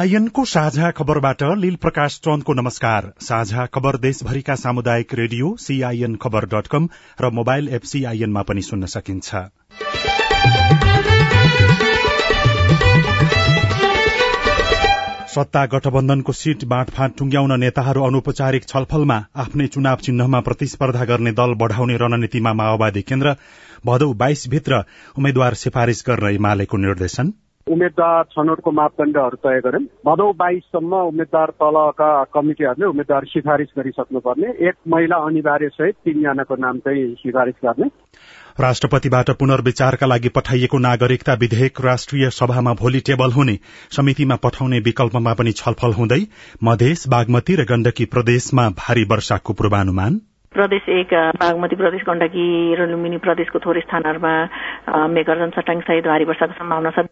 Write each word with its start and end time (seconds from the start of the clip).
सीआईएनको 0.00 0.44
साझा 0.44 0.90
खबरबाट 0.90 1.42
लील 1.60 1.74
प्रकाश 1.76 2.14
चन्दको 2.24 2.52
नमस्कार। 2.54 3.10
साझा 3.20 3.64
खबर 3.66 3.96
देशभरिका 4.00 4.54
सामुदायिक 4.56 5.12
रेडियो 5.14 5.48
सीआईएन 5.60 6.14
खबर 6.16 6.44
डट 6.46 6.66
कम 6.66 6.88
र 7.20 7.30
मोबाइल 7.30 7.68
एप 7.68 7.82
सीआईएनमा 7.84 8.42
पनि 8.42 8.62
सुन्न 8.62 8.86
सकिन्छ। 8.86 9.34
सत्ता 15.34 15.66
गठबन्धनको 15.66 16.32
सीट 16.32 16.64
बाँडफाँड 16.64 17.12
टुंग्याउन 17.18 17.58
नेताहरू 17.60 18.06
अनौपचारिक 18.06 18.68
छलफलमा 18.68 19.20
आफ्नै 19.36 19.66
चुनाव 19.68 19.96
चिन्हमा 20.02 20.40
प्रतिस्पर्धा 20.40 21.04
गर्ने 21.12 21.32
दल 21.34 21.54
बढ़ाउने 21.60 21.96
रणनीतिमा 21.96 22.52
माओवादी 22.54 23.02
केन्द्र 23.02 23.36
भदौ 23.86 24.12
बाइस 24.24 24.48
भित्र 24.48 24.82
उम्मेद्वार 25.18 25.60
सिफारिश 25.66 26.04
गर्न 26.08 26.34
एमालेको 26.34 26.76
निर्देशन। 26.78 27.32
उम्मेद्वार 27.70 28.24
छनौटको 28.32 28.70
मापदण्डहरू 28.72 29.36
तय 29.44 29.60
गऱ्यौँ 29.64 29.82
भदौ 30.06 30.32
बाइससम्म 30.36 30.92
उम्मेद्वार 31.08 31.50
तलका 31.60 32.10
कमिटीहरूले 32.34 32.86
उम्मेद्वार 32.86 33.24
सिफारिस 33.26 33.68
गरिसक्नुपर्ने। 33.78 34.48
एक 34.68 34.74
महिला 34.88 35.16
अनिवार्य 35.26 35.68
सहित 35.70 35.94
तीनजनाको 36.04 36.56
नाम 36.56 36.78
चाहिँ 36.78 37.04
सिफारिस 37.16 37.58
गर्ने। 37.64 37.88
राष्ट्रपतिबाट 38.60 39.30
पुनर्विचारका 39.40 40.06
लागि 40.06 40.28
पठाइएको 40.36 40.78
नागरिकता 40.80 41.34
विधेयक 41.42 41.80
राष्ट्रिय 41.80 42.30
सभामा 42.30 42.72
भोलि 42.80 43.00
टेबल 43.06 43.32
हुने 43.32 43.54
समितिमा 43.96 44.36
पठाउने 44.44 44.78
विकल्पमा 44.88 45.32
पनि 45.34 45.52
छलफल 45.60 45.92
हुँदै 45.92 46.20
मधेस 46.64 47.04
बागमती 47.08 47.54
र 47.56 47.64
गण्डकी 47.70 48.04
प्रदेशमा 48.14 48.68
भारी 48.82 49.04
वर्षाको 49.12 49.52
पूर्वानुमान। 49.52 50.20
प्रदेश 50.52 50.88
एक 50.90 51.14
बागमती 51.40 51.76
प्रदेश 51.76 52.02
गण्डकी 52.02 52.46
र 52.74 52.86
लुम्बिनी 52.90 53.18
प्रदेशको 53.24 53.58
थोरै 53.64 53.80
स्थानहरूमा 53.80 54.34
मेघर्जन 55.08 55.50
चट्याङ 55.56 55.80
सहित 55.88 56.04
भारी 56.06 56.24
वर्षाको 56.26 56.58
सम्भावना 56.58 56.90
छ। 56.90 57.06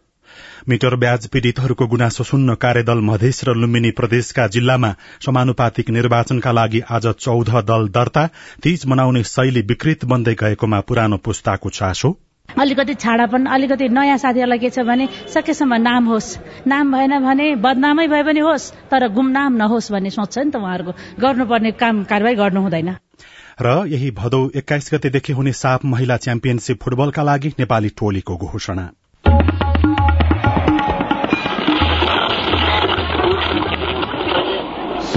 मिटर 0.69 0.97
ब्याज 0.97 1.27
पीड़ितहरूको 1.29 1.87
गुनासो 1.87 2.25
सुन्न 2.25 2.55
कार्यदल 2.57 3.01
मधेस 3.03 3.41
र 3.45 3.55
लुम्बिनी 3.57 3.91
प्रदेशका 3.91 4.47
जिल्लामा 4.49 4.95
समानुपातिक 5.27 5.91
निर्वाचनका 5.91 6.53
लागि 6.53 6.81
आज 6.91 7.07
चौध 7.19 7.51
दल 7.65 7.89
दर्ता 7.89 8.27
तीज 8.63 8.87
मनाउने 8.87 9.23
शैली 9.25 9.63
विकृत 9.65 10.05
बन्दै 10.05 10.35
गएकोमा 10.35 10.81
पुरानो 10.81 11.17
पुस्ताको 11.19 11.71
चासो। 11.71 12.11
अलिकति 12.49 12.95
छाडापन 12.95 13.47
अलिकति 13.47 13.89
नयाँ 13.89 14.17
साथीहरूलाई 14.19 14.59
के 14.59 14.71
छ 14.71 14.81
भने 14.81 15.09
सकेसम्म 15.29 15.75
नाम 15.79 16.05
होस्। 16.05 16.29
नाम 16.67 16.93
भएन 16.93 17.19
भने 17.21 17.55
बदनामै 17.57 18.07
भए 18.09 18.23
पनि 18.23 18.41
होस् 18.41 18.71
तर 18.91 19.09
गुमनाम 19.09 19.53
नहोस् 19.57 19.93
भन्ने 19.93 20.11
सोच 20.11 20.33
छ 20.33 20.39
नि 20.39 20.51
त 20.51 20.57
उहाँहरूको। 20.57 20.93
गर्नुपर्ने 21.21 21.71
काम 21.77 22.05
कारवाही 22.05 22.35
गर्नु 22.35 22.61
हुँदैन। 22.61 22.91
र 23.61 23.85
यही 23.89 24.11
भदौ 24.17 24.41
एक्काइस 24.57 24.91
गतेदेखि 24.95 25.33
हुने 25.33 25.53
साप 25.53 25.85
महिला 25.85 26.17
च्याम्पियनशीप 26.17 26.83
फुटबलका 26.83 27.23
लागि 27.23 27.53
नेपाली 27.59 27.89
टोलीको 27.99 28.37
घोषणा। 28.37 28.91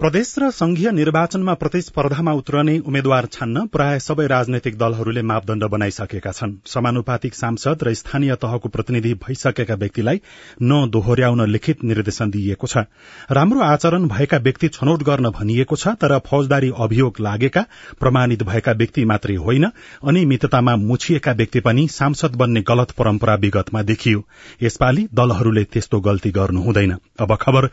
प्रदेश 0.00 0.34
र 0.38 0.48
संघीय 0.50 0.90
निर्वाचनमा 0.90 1.52
प्रतिस्पर्धामा 1.54 2.32
उत्रने 2.32 2.78
उम्मेद्वार 2.80 3.26
छान्न 3.32 3.60
प्राय 3.66 3.98
सबै 3.98 4.26
राजनैतिक 4.26 4.76
दलहरूले 4.78 5.22
मापदण्ड 5.22 5.64
बनाइसकेका 5.64 6.32
छन्। 6.32 6.52
समानुपातिक 6.66 7.34
सांसद 7.34 7.82
र 7.82 7.94
स्थानीय 7.94 8.34
तहको 8.34 8.68
प्रतिनिधि 8.68 9.12
भइसकेका 9.22 9.74
व्यक्तिलाई 9.74 10.20
नदोहोर्याउन 10.62 11.44
लिखित 11.48 11.84
निर्देशन 11.84 12.30
दिइएको 12.30 12.66
छ। 12.66 12.84
राम्रो 13.30 13.60
आचरण 13.60 14.08
भएका 14.08 14.38
व्यक्ति 14.38 14.68
छनौट 14.68 15.02
गर्न 15.02 15.30
भनिएको 15.30 15.76
छ 15.76 15.94
तर 15.96 16.18
फौजदारी 16.26 16.70
अभियोग 16.78 17.20
लागेका 17.20 17.64
प्रमाणित 18.00 18.42
भएका 18.42 18.72
व्यक्ति 18.74 19.04
मात्रै 19.04 19.36
होइन 19.38 19.64
अनियमिततामा 19.64 20.76
मुछिएका 20.76 21.32
व्यक्ति 21.32 21.60
पनि 21.60 21.86
सांसद 21.88 22.36
बन्ने 22.36 22.60
गलत 22.62 22.90
परम्परा 22.90 23.34
विगतमा 23.34 23.82
देखियो। 23.82 24.22
यसपालि 24.62 25.08
दलहरूले 25.14 25.64
त्यस्तो 25.64 26.00
गल्ती 26.00 26.30
गर्नु 26.30 26.62
हुँदैन 26.62 26.96
अब 27.20 27.36
खबर 27.36 27.70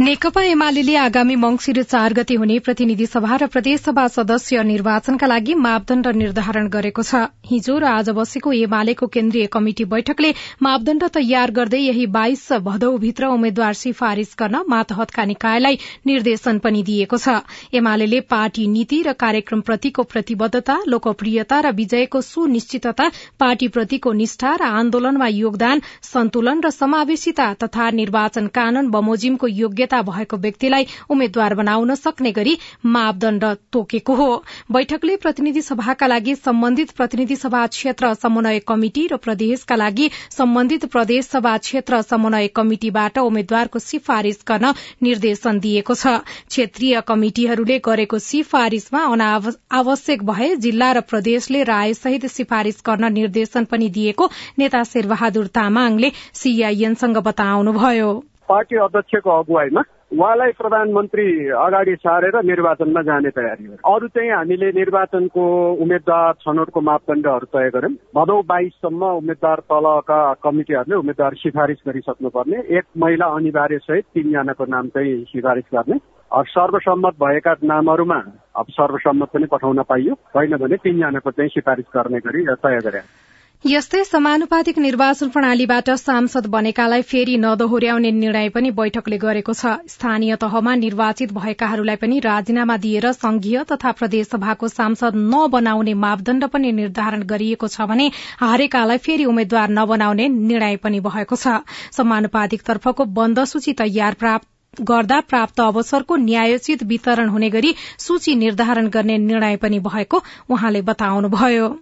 नेकपा 0.00 0.42
एमाले 0.42 0.94
आगामी 0.96 1.34
मंगिर 1.36 1.82
चार 1.82 2.12
गते 2.14 2.34
हुने 2.34 2.58
प्रतिनिधि 2.58 3.06
सभा 3.06 3.36
र 3.36 3.46
प्रदेशसभा 3.46 4.06
सदस्य 4.08 4.62
निर्वाचनका 4.64 5.26
लागि 5.26 5.54
मापदण्ड 5.54 6.06
निर्धारण 6.16 6.68
गरेको 6.68 7.02
छ। 7.02 7.20
हिजो 7.44 7.76
र 7.78 7.84
आज 7.86 8.08
बसेको 8.16 8.52
एमालेको 8.58 9.06
केन्द्रीय 9.06 9.46
कमिटी 9.52 9.84
बैठकले 9.84 10.30
मापदण्ड 10.62 11.04
तयार 11.16 11.50
गर्दै 11.50 11.80
यही 11.80 12.06
बाइस 12.08 12.46
भदौभित्र 12.64 13.26
उम्मेद्वार 13.26 13.74
सिफारिश 13.74 14.32
गर्न 14.38 14.62
मातहतका 14.68 15.24
निकायलाई 15.24 15.78
निर्देशन 16.06 16.58
पनि 16.64 16.82
दिएको 16.82 17.18
छ। 17.18 17.36
एमाले 17.74 18.20
पार्टी 18.32 18.66
नीति 18.68 19.02
र 19.02 19.12
कार्यक्रमप्रतिको 19.20 20.02
प्रतिबद्धता 20.14 20.78
लोकप्रियता 20.88 21.60
र 21.60 21.74
विजयको 21.74 22.20
सुनिश्चितता 22.22 23.10
पार्टीप्रतिको 23.44 24.12
निष्ठा 24.22 24.54
र 24.56 24.72
आन्दोलनमा 24.80 25.28
योगदान 25.36 25.84
सन्तुलन 26.12 26.64
र 26.64 26.70
समावेशिता 26.72 27.52
तथा 27.60 27.90
निर्वाचन 28.00 28.52
कानून 28.56 28.90
बमोजिमको 28.90 29.54
योग्य 29.60 29.80
योग्यता 29.82 30.02
भएको 30.02 30.36
व्यक्तिलाई 30.38 30.86
उम्मेद्वार 31.10 31.54
बनाउन 31.54 31.94
सक्ने 31.96 32.32
गरी 32.32 32.56
मापदण्ड 32.86 33.44
तोकेको 33.72 34.14
हो। 34.14 34.30
बैठकले 34.72 35.16
प्रतिनिधि 35.16 35.62
सभाका 35.62 36.06
लागि 36.06 36.34
सम्बन्धित 36.36 36.90
प्रतिनिधि 36.92 37.36
सभा 37.36 37.66
क्षेत्र 37.66 38.12
समन्वय 38.14 38.58
कमिटि 38.68 39.06
र 39.12 39.16
प्रदेशका 39.18 39.76
लागि 39.76 40.10
सम्बन्धित 40.30 40.84
प्रदेश 40.86 41.26
सभा 41.26 41.56
क्षेत्र 41.58 42.02
समन्वय 42.04 42.48
कमिटिबाट 42.56 43.18
उम्मेद्वारको 43.18 43.78
सिफारिश 43.80 44.38
गर्न 44.48 44.72
निर्देशन 45.02 45.58
दिएको 45.58 45.94
छ। 45.94 46.16
क्षेत्रीय 46.48 47.00
कमिटिहरूले 47.02 47.78
गरेको 47.84 48.18
सिफारिशमा 48.20 49.04
अनावश्यक 49.12 50.22
भए 50.24 50.54
जिल्ला 50.56 50.92
र 50.92 51.00
प्रदेशले 51.10 51.62
रायसहित 51.64 52.26
सिफारिश 52.28 52.82
गर्न 52.86 53.12
निर्देशन 53.12 53.64
पनि 53.66 53.88
दिएको 53.90 54.30
नेता 54.58 54.82
शेरबहादुर 54.84 55.46
तामाङले 55.52 56.12
सीआईएनसँग 56.34 57.16
बताउनुभयो। 57.22 58.12
पार्टी 58.48 58.76
अध्यक्षको 58.76 59.30
अगुवाईमा 59.30 59.82
उहाँलाई 60.12 60.52
प्रधानमन्त्री 60.52 61.26
अगाडि 61.48 61.94
सारेर 61.96 62.36
निर्वाचनमा 62.44 63.02
जाने 63.02 63.30
तयारी 63.30 63.66
हो 63.66 63.94
अरू 63.94 64.08
चाहिँ 64.08 64.30
हामीले 64.30 64.70
निर्वाचनको 64.72 65.44
उम्मेद्वार 65.82 66.32
छनौटको 66.40 66.80
मापदण्डहरू 66.80 67.46
तय 67.54 67.70
गर्यौँ 67.70 67.94
भदौ 68.16 68.40
बाइससम्म 68.42 69.02
उम्मेद्वार 69.20 69.60
तलका 69.72 70.20
कमिटीहरूले 70.44 70.96
उम्मेद्वार 70.96 71.34
सिफारिस 71.34 71.80
गरिसक्नुपर्ने। 71.88 72.58
एक 72.78 72.84
महिला 72.98 73.26
अनिवार्य 73.26 73.78
सहित 73.78 74.04
तीनजनाको 74.14 74.64
नाम 74.68 74.88
चाहिँ 74.88 75.24
सिफारिस 75.24 75.64
गर्ने। 75.74 75.98
सर्वसम्मत 76.30 77.14
भएका 77.22 77.54
नामहरूमा 77.64 78.20
अब 78.56 78.66
सर्वसम्मत 78.70 79.28
पनि 79.28 79.46
पठाउन 79.52 79.82
पाइयो। 79.88 80.14
होइन 80.36 80.56
भने 80.56 80.76
तीनजनाको 80.76 81.30
चाहिँ 81.30 81.48
सिफारिस 81.48 81.86
गर्ने 81.96 82.18
गरी 82.18 82.44
तय 82.62 82.78
गरे 82.84 83.00
यस्तै 83.64 83.98
समानुपातिक 84.04 84.78
निर्वाचन 84.78 85.28
प्रणालीबाट 85.34 85.90
सांसद 85.98 86.46
बनेकालाई 86.52 87.02
फेरि 87.10 87.34
नदोहोर्याउने 87.42 88.10
निर्णय 88.12 88.48
पनि 88.54 88.70
बैठकले 88.78 89.18
गरेको 89.24 89.52
छ। 89.52 89.74
स्थानीय 89.92 90.36
तहमा 90.36 90.74
निर्वाचित 90.80 91.34
भएकाहरूलाई 91.34 92.00
पनि 92.00 92.18
राजीनामा 92.24 92.76
दिएर 92.86 93.06
संघीय 93.12 93.62
तथा 93.72 93.92
प्रदेशसभाको 94.00 94.68
सांसद 94.68 95.20
नबनाउने 95.26 95.94
मापदण्ड 96.06 96.46
पनि 96.54 96.72
निर्धारण 96.80 97.22
गरिएको 97.34 97.68
छ 97.68 97.86
भने 97.92 98.08
हारेकालाई 98.40 99.02
फेरि 99.06 99.28
उम्मेद्वार 99.34 99.70
नबनाउने 99.78 100.28
निर्णय 100.32 100.76
पनि 100.82 101.00
भएको 101.06 101.36
छ। 101.36 101.54
समानुपातिक 101.92 102.66
तर्फको 102.66 103.08
बन्द 103.20 103.44
सूची 103.44 103.76
तयार 103.82 104.18
प्राप्त 104.24 104.84
गर्दा 104.90 105.20
प्राप्त 105.30 105.60
अवसरको 105.60 106.16
न्यायोचित 106.26 106.82
वितरण 106.90 107.28
हुने 107.28 107.54
गरी 107.54 107.72
सूची 108.00 108.34
निर्धारण 108.42 108.88
गर्ने 108.90 109.22
निर्णय 109.30 109.56
पनि 109.62 109.78
भएको 109.88 110.22
उहाँले 110.50 110.82
बताउनुभयो। 110.82 111.72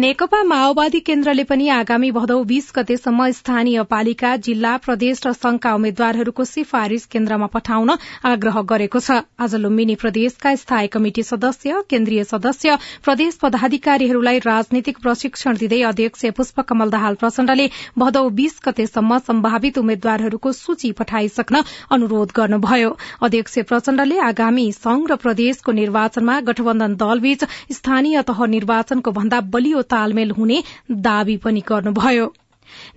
नेकपा 0.00 0.42
माओवादी 0.44 0.98
केन्द्रले 1.06 1.42
पनि 1.44 1.68
आगामी 1.74 2.10
भदौ 2.12 2.34
बीस 2.48 2.70
गतेसम्म 2.74 3.24
स्थानीय 3.36 3.82
पालिका 3.84 4.34
जिल्ला 4.38 4.74
प्रदेश 4.78 5.20
र 5.24 5.30
संघका 5.34 5.72
उम्मेद्वारहरूको 5.74 6.44
सिफारिश 6.44 7.06
केन्द्रमा 7.12 7.46
पठाउन 7.54 7.90
आग्रह 8.30 8.60
गरेको 8.68 9.00
छ। 9.00 9.16
आज 9.42 9.54
लुम्बिनी 9.56 9.94
प्रदेशका 10.02 10.54
स्थायी 10.56 10.88
कमिटि 10.88 11.22
सदस्य 11.22 11.80
केन्द्रीय 11.90 12.24
सदस्य 12.24 12.76
प्रदेश 13.04 13.38
पदाधिकारीहरूलाई 13.42 14.38
राजनीतिक 14.44 15.00
प्रशिक्षण 15.02 15.56
दिँदै 15.56 15.80
अध्यक्ष 15.90 16.30
पुष्पकमल 16.36 16.90
दाहाल 16.90 17.18
प्रचण्डले 17.24 17.66
भदौ 17.98 18.22
बीस 18.38 18.60
गतेसम्म 18.68 19.18
सम्भावित 19.26 19.78
उम्मेद्वारहरूको 19.78 20.52
सूची 20.52 20.92
पठाइसक्न 21.02 21.62
अनुरोध 21.90 22.36
गर्नुभयो। 22.36 22.94
अध्यक्ष 23.22 23.58
प्रचण्डले 23.66 24.22
आगामी 24.28 24.70
संघ 24.78 25.02
र 25.10 25.18
प्रदेशको 25.26 25.76
निर्वाचनमा 25.82 26.38
गठबन्धन 26.46 26.96
दलबीच 27.02 27.44
स्थानीय 27.74 28.22
तह 28.30 28.46
निर्वाचनको 28.56 29.16
भन्दा 29.20 29.44
बलियो 29.50 29.86
तालमेल 29.90 30.30
हुने 30.30 30.62
दावी 31.08 31.36
पनि 31.36 31.62
गर्नुभयो। 31.68 32.26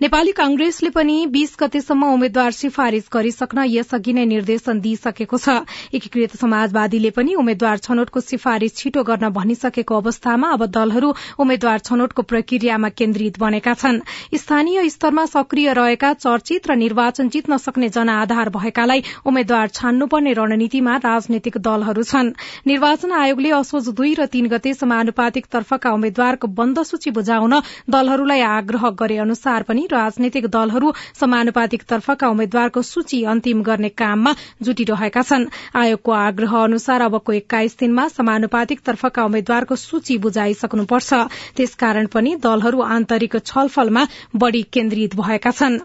नेपाली 0.02 0.32
कांग्रेसले 0.32 0.90
पनि 0.90 1.16
बीस 1.30 1.56
गतेसम्म 1.60 2.12
उम्मेद्वार 2.12 2.50
सिफारिश 2.52 3.08
गरिसक्न 3.12 3.64
यसअघि 3.68 4.12
नै 4.12 4.24
निर्देशन 4.26 4.80
दिइसकेको 4.80 5.38
छ। 5.38 5.56
एकीकृत 5.94 6.36
समाजवादीले 6.36 7.10
पनि 7.10 7.34
उम्मेद्वार 7.34 7.78
छनौटको 7.78 8.20
सिफारिश 8.22 8.74
छिटो 8.76 9.02
गर्न 9.02 9.28
भनिसकेको 9.32 9.94
अवस्थामा 9.96 10.50
अब 10.52 10.66
दलहरू 10.72 11.12
उम्मेद्वार 11.38 11.78
छनौटको 11.80 12.22
प्रक्रियामा 12.32 12.88
केन्द्रित 12.92 13.38
बनेका 13.38 13.74
छन्। 13.74 14.00
स्थानीय 14.36 14.88
स्तरमा 14.90 15.24
सक्रिय 15.26 15.72
रहेका 15.72 16.12
चर्चित 16.16 16.66
र 16.66 16.76
निर्वाचन 16.76 17.28
जित्न 17.28 17.56
सक्ने 17.58 17.88
जनआधार 17.90 18.48
भएकालाई 18.50 19.02
उम्मेद्वार 19.26 19.68
छान्नुपर्ने 19.72 20.32
रणनीतिमा 20.32 20.96
राजनैतिक 21.04 21.58
दलहरू 21.60 22.02
छन्। 22.04 22.32
निर्वाचन 22.66 23.12
आयोगले 23.14 23.50
असोज 23.54 23.88
दुई 23.92 24.14
र 24.14 24.26
तीन 24.26 24.46
गते 24.48 24.74
समानुपातिक 24.74 25.46
तर्फका 25.52 25.92
उम्मेद्वारको 25.92 26.46
बन्द 26.52 26.82
सूची 26.84 27.10
बुझाउन 27.12 27.54
दलहरूलाई 27.90 28.40
आग्रह 28.42 28.88
गरे 28.98 29.16
अनुसार 29.18 29.61
पनि 29.62 29.86
राजनैतिक 29.92 30.46
दलहरू 30.48 30.92
समानुपातिक 31.20 31.82
तर्फका 31.88 32.28
उम्मेद्वारको 32.28 32.82
सूची 32.82 33.22
अन्तिम 33.24 33.62
गर्ने 33.62 33.88
काममा 33.94 34.34
जुटिरहेका 34.62 35.22
छन्। 35.22 35.46
आयोगको 35.76 36.12
आग्रह 36.12 36.56
अनुसार 36.62 37.00
अबको 37.02 37.32
एक्काइस 37.32 37.78
दिनमा 37.78 38.08
समानुपातिक 38.08 38.80
तर्फका 38.80 39.24
उम्मेद्वारको 39.24 39.76
सूची 39.76 40.18
बुझाइसक्नुपर्छ। 40.18 41.12
त्यसकारण 41.56 42.06
पनि 42.06 42.34
दलहरू 42.42 42.80
आन्तरिक 42.90 43.36
छलफलमा 43.44 44.06
बढ़ी 44.36 44.62
केन्द्रित 44.72 45.16
भएका 45.16 45.50
छन्। 45.52 45.78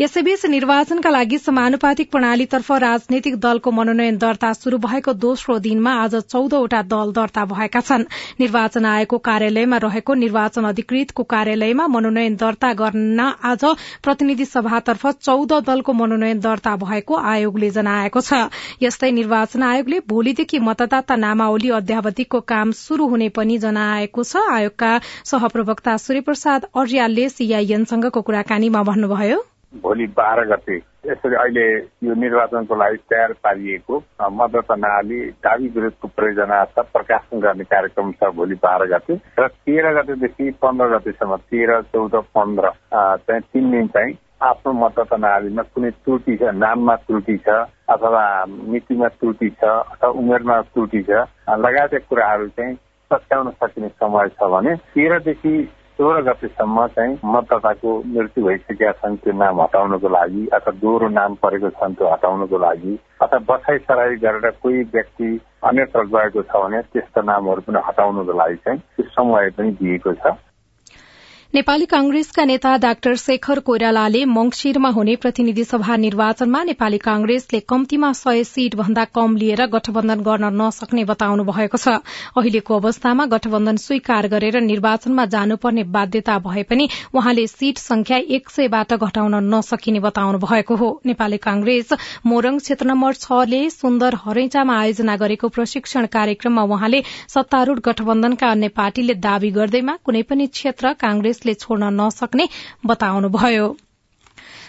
यसैबीच 0.00 0.46
निर्वाचनका 0.48 1.10
लागि 1.10 1.38
समानुपातिक 1.38 2.10
प्रणालीतर्फ 2.10 2.70
राजनैतिक 2.82 3.34
दलको 3.38 3.70
मनोनयन 3.70 4.16
दर्ता 4.18 4.52
शुरू 4.54 4.78
भएको 4.78 5.12
दोस्रो 5.18 5.58
दिनमा 5.58 5.92
आज 6.02 6.14
चौधवटा 6.24 6.82
दल 6.84 7.12
दर्ता 7.12 7.44
भएका 7.46 7.80
छन्। 7.80 8.04
निर्वाचन 8.40 8.84
आयोगको 8.86 9.18
कार्यालयमा 9.28 9.76
रहेको 9.78 10.14
निर्वाचन 10.16 10.64
अधिकृतको 10.64 11.22
कार्यालयमा 11.24 11.86
मनोनयन 11.88 12.36
दर्ता 12.36 12.72
गर्न 12.74 13.17
आज 13.20 13.64
प्रतिनिधि 14.02 14.44
सभातर्फ 14.44 15.06
चौध 15.06 15.52
दलको 15.66 15.92
मनोनयन 15.92 16.40
दर्ता 16.40 16.76
भएको 16.76 17.16
आयोगले 17.16 17.70
जनाएको 17.70 18.20
छ। 18.20 18.48
यस्तै 18.82 19.10
निर्वाचन 19.10 19.62
आयोगले 19.62 20.00
भोलिदेखि 20.08 20.58
मतदाता 20.58 21.16
नामावली 21.16 21.70
अध्यावधिकको 21.70 22.40
काम 22.40 22.72
शुरू 22.72 23.08
हुने 23.08 23.28
पनि 23.28 23.58
जनाएको 23.58 24.22
छ। 24.22 24.36
आयोगका 24.50 25.00
सहप्रवक्ता 25.24 25.96
सूर्यप्रसाद 25.96 26.66
अर्यालले 26.74 27.28
सीआईएनसँगको 27.28 28.22
कुराकानीमा 28.22 28.82
भन्नुभयो। 28.82 29.44
भोलि 29.72 30.06
बाह्र 30.16 30.44
गते। 30.50 30.76
यसरी 31.06 31.34
अहिले 31.36 31.66
यो 32.04 32.14
निर्वाचनको 32.14 32.74
लागि 32.74 32.96
तयार 33.10 33.32
पारिएको 33.44 34.02
मतदाता 34.38 34.74
नाली 34.76 35.18
दावी 35.44 35.68
विरुद्धको 35.74 36.08
प्रयोजनार्थ 36.16 36.78
प्रकाशन 36.92 37.40
गर्ने 37.40 37.64
कार्यक्रम 37.64 38.12
छ 38.12 38.30
भोलि 38.36 38.54
बाह्र 38.64 38.86
गते। 38.92 39.14
र 39.38 39.46
तेह्र 39.48 39.92
गतेदेखि 40.00 40.50
पन्ध्र 40.62 40.88
गतेसम्म 40.96 41.36
तेह्र 41.50 41.80
चौध 41.92 42.16
पन्ध्र 42.34 42.72
चाहिँ 42.94 43.40
तिन 43.52 43.70
दिन 43.70 43.86
चाहिँ 43.96 44.16
आफ्नो 44.42 44.72
मतदाता 44.72 45.16
नालीमा 45.16 45.62
कुनै 45.74 45.90
त्रुटि 46.04 46.36
छ 46.36 46.50
नाममा 46.54 46.94
त्रुटि 47.06 47.36
छ 47.46 47.48
अथवा 47.90 48.24
मितिमा 48.46 49.08
त्रुटि 49.20 49.48
छ 49.50 49.64
अथवा 49.64 50.10
उमेरमा 50.20 50.60
त्रुटि 50.74 51.02
छ 51.02 51.24
लगायतका 51.64 51.98
कुराहरू 52.08 52.46
चाहिँ 52.56 52.74
सच्याउन 53.10 53.50
सकिने 53.50 53.88
समय 53.88 54.28
छ 54.28 54.50
भने 54.52 54.74
तेह्रदेखि 54.94 55.54
सोह्र 55.98 56.20
गतेसम्म 56.22 56.86
चाहिँ 56.86 57.18
मतदाताको 57.24 57.92
मृत्यु 58.06 58.44
भइसकेका 58.44 58.90
छन् 58.92 59.16
त्यो 59.16 59.32
नाम 59.32 59.60
हटाउनको 59.62 60.08
लागि 60.08 60.46
अथवा 60.54 60.72
दोहोरो 60.72 61.08
नाम 61.08 61.34
परेको 61.42 61.70
छन् 61.70 61.94
त्यो 61.94 62.12
हटाउनको 62.12 62.58
लागि 62.58 62.98
अथवा 63.22 63.38
बसाइ 63.48 63.78
सराई 63.78 64.16
गरेर 64.16 64.50
कोही 64.62 64.82
व्यक्ति 64.94 65.30
अन्यत्र 65.64 66.04
गएको 66.14 66.42
छ 66.42 66.62
भने 66.64 66.82
त्यस्तो 66.94 67.22
नामहरू 67.22 67.66
पनि 67.66 67.82
हटाउनको 67.88 68.32
लागि 68.32 68.56
चाहिँ 68.56 68.78
त्यो 68.78 69.06
समय 69.10 69.50
पनि 69.50 69.70
दिएको 69.82 70.12
छ। 70.12 70.38
नेपाली 71.54 71.84
कांग्रेसका 71.84 72.44
नेता 72.44 72.74
डाक्टर 72.76 73.14
शेखर 73.16 73.58
कोइरालाले 73.66 74.24
मंगिरमा 74.24 74.88
हुने 74.88 75.14
प्रतिनिधि 75.16 75.62
सभा 75.64 75.94
निर्वाचनमा 75.96 76.62
नेपाली 76.62 76.98
कांग्रेसले 76.98 77.60
कम्तीमा 77.68 78.10
सय 78.12 78.42
सीट 78.44 78.74
भन्दा 78.76 79.04
कम 79.14 79.36
लिएर 79.36 79.64
गठबन्धन 79.66 80.20
गर्न 80.20 80.50
नसक्ने 80.54 81.04
बताउनु 81.04 81.44
भएको 81.44 81.78
छ। 81.78 81.94
अहिलेको 82.36 82.76
अवस्थामा 82.76 83.26
गठबन्धन 83.26 83.76
स्वीकार 83.76 84.28
गरेर 84.28 84.60
निर्वाचनमा 84.60 85.24
जानुपर्ने 85.26 85.84
बाध्यता 85.88 86.38
भए 86.40 86.62
पनि 86.68 86.88
वहाँले 87.14 87.46
सीट 87.46 87.78
संख्या 87.78 88.18
एक 88.36 88.50
सयबाट 88.50 88.92
घटाउन 88.98 89.40
नसकिने 89.54 90.00
बताउनु 90.00 90.38
भएको 90.44 90.76
हो। 90.76 90.90
नेपाली 91.06 91.36
कांग्रेस 91.48 91.96
मोरङ 92.26 92.58
क्षेत्र 92.58 92.86
नम्बर 92.86 93.20
छले 93.24 93.62
सुन्दर 93.70 94.18
हरैचामा 94.26 94.78
आयोजना 94.82 95.16
गरेको 95.16 95.48
प्रशिक्षण 95.56 96.12
कार्यक्रममा 96.12 96.68
वहाँले 96.74 97.02
सत्तारूढ़ 97.28 97.80
गठबन्धनका 97.88 98.50
अन्य 98.50 98.68
पार्टीले 98.76 99.18
दावी 99.26 99.50
गर्दैमा 99.58 99.98
कुनै 100.04 100.22
पनि 100.28 100.46
क्षेत्र 100.54 100.92
कांग्रेस 101.00 101.36
कांग्रेसले 101.38 101.54
छोड्न 101.54 101.94
नसक्ने 102.00 102.48
बताउनुभयो। 102.86 103.76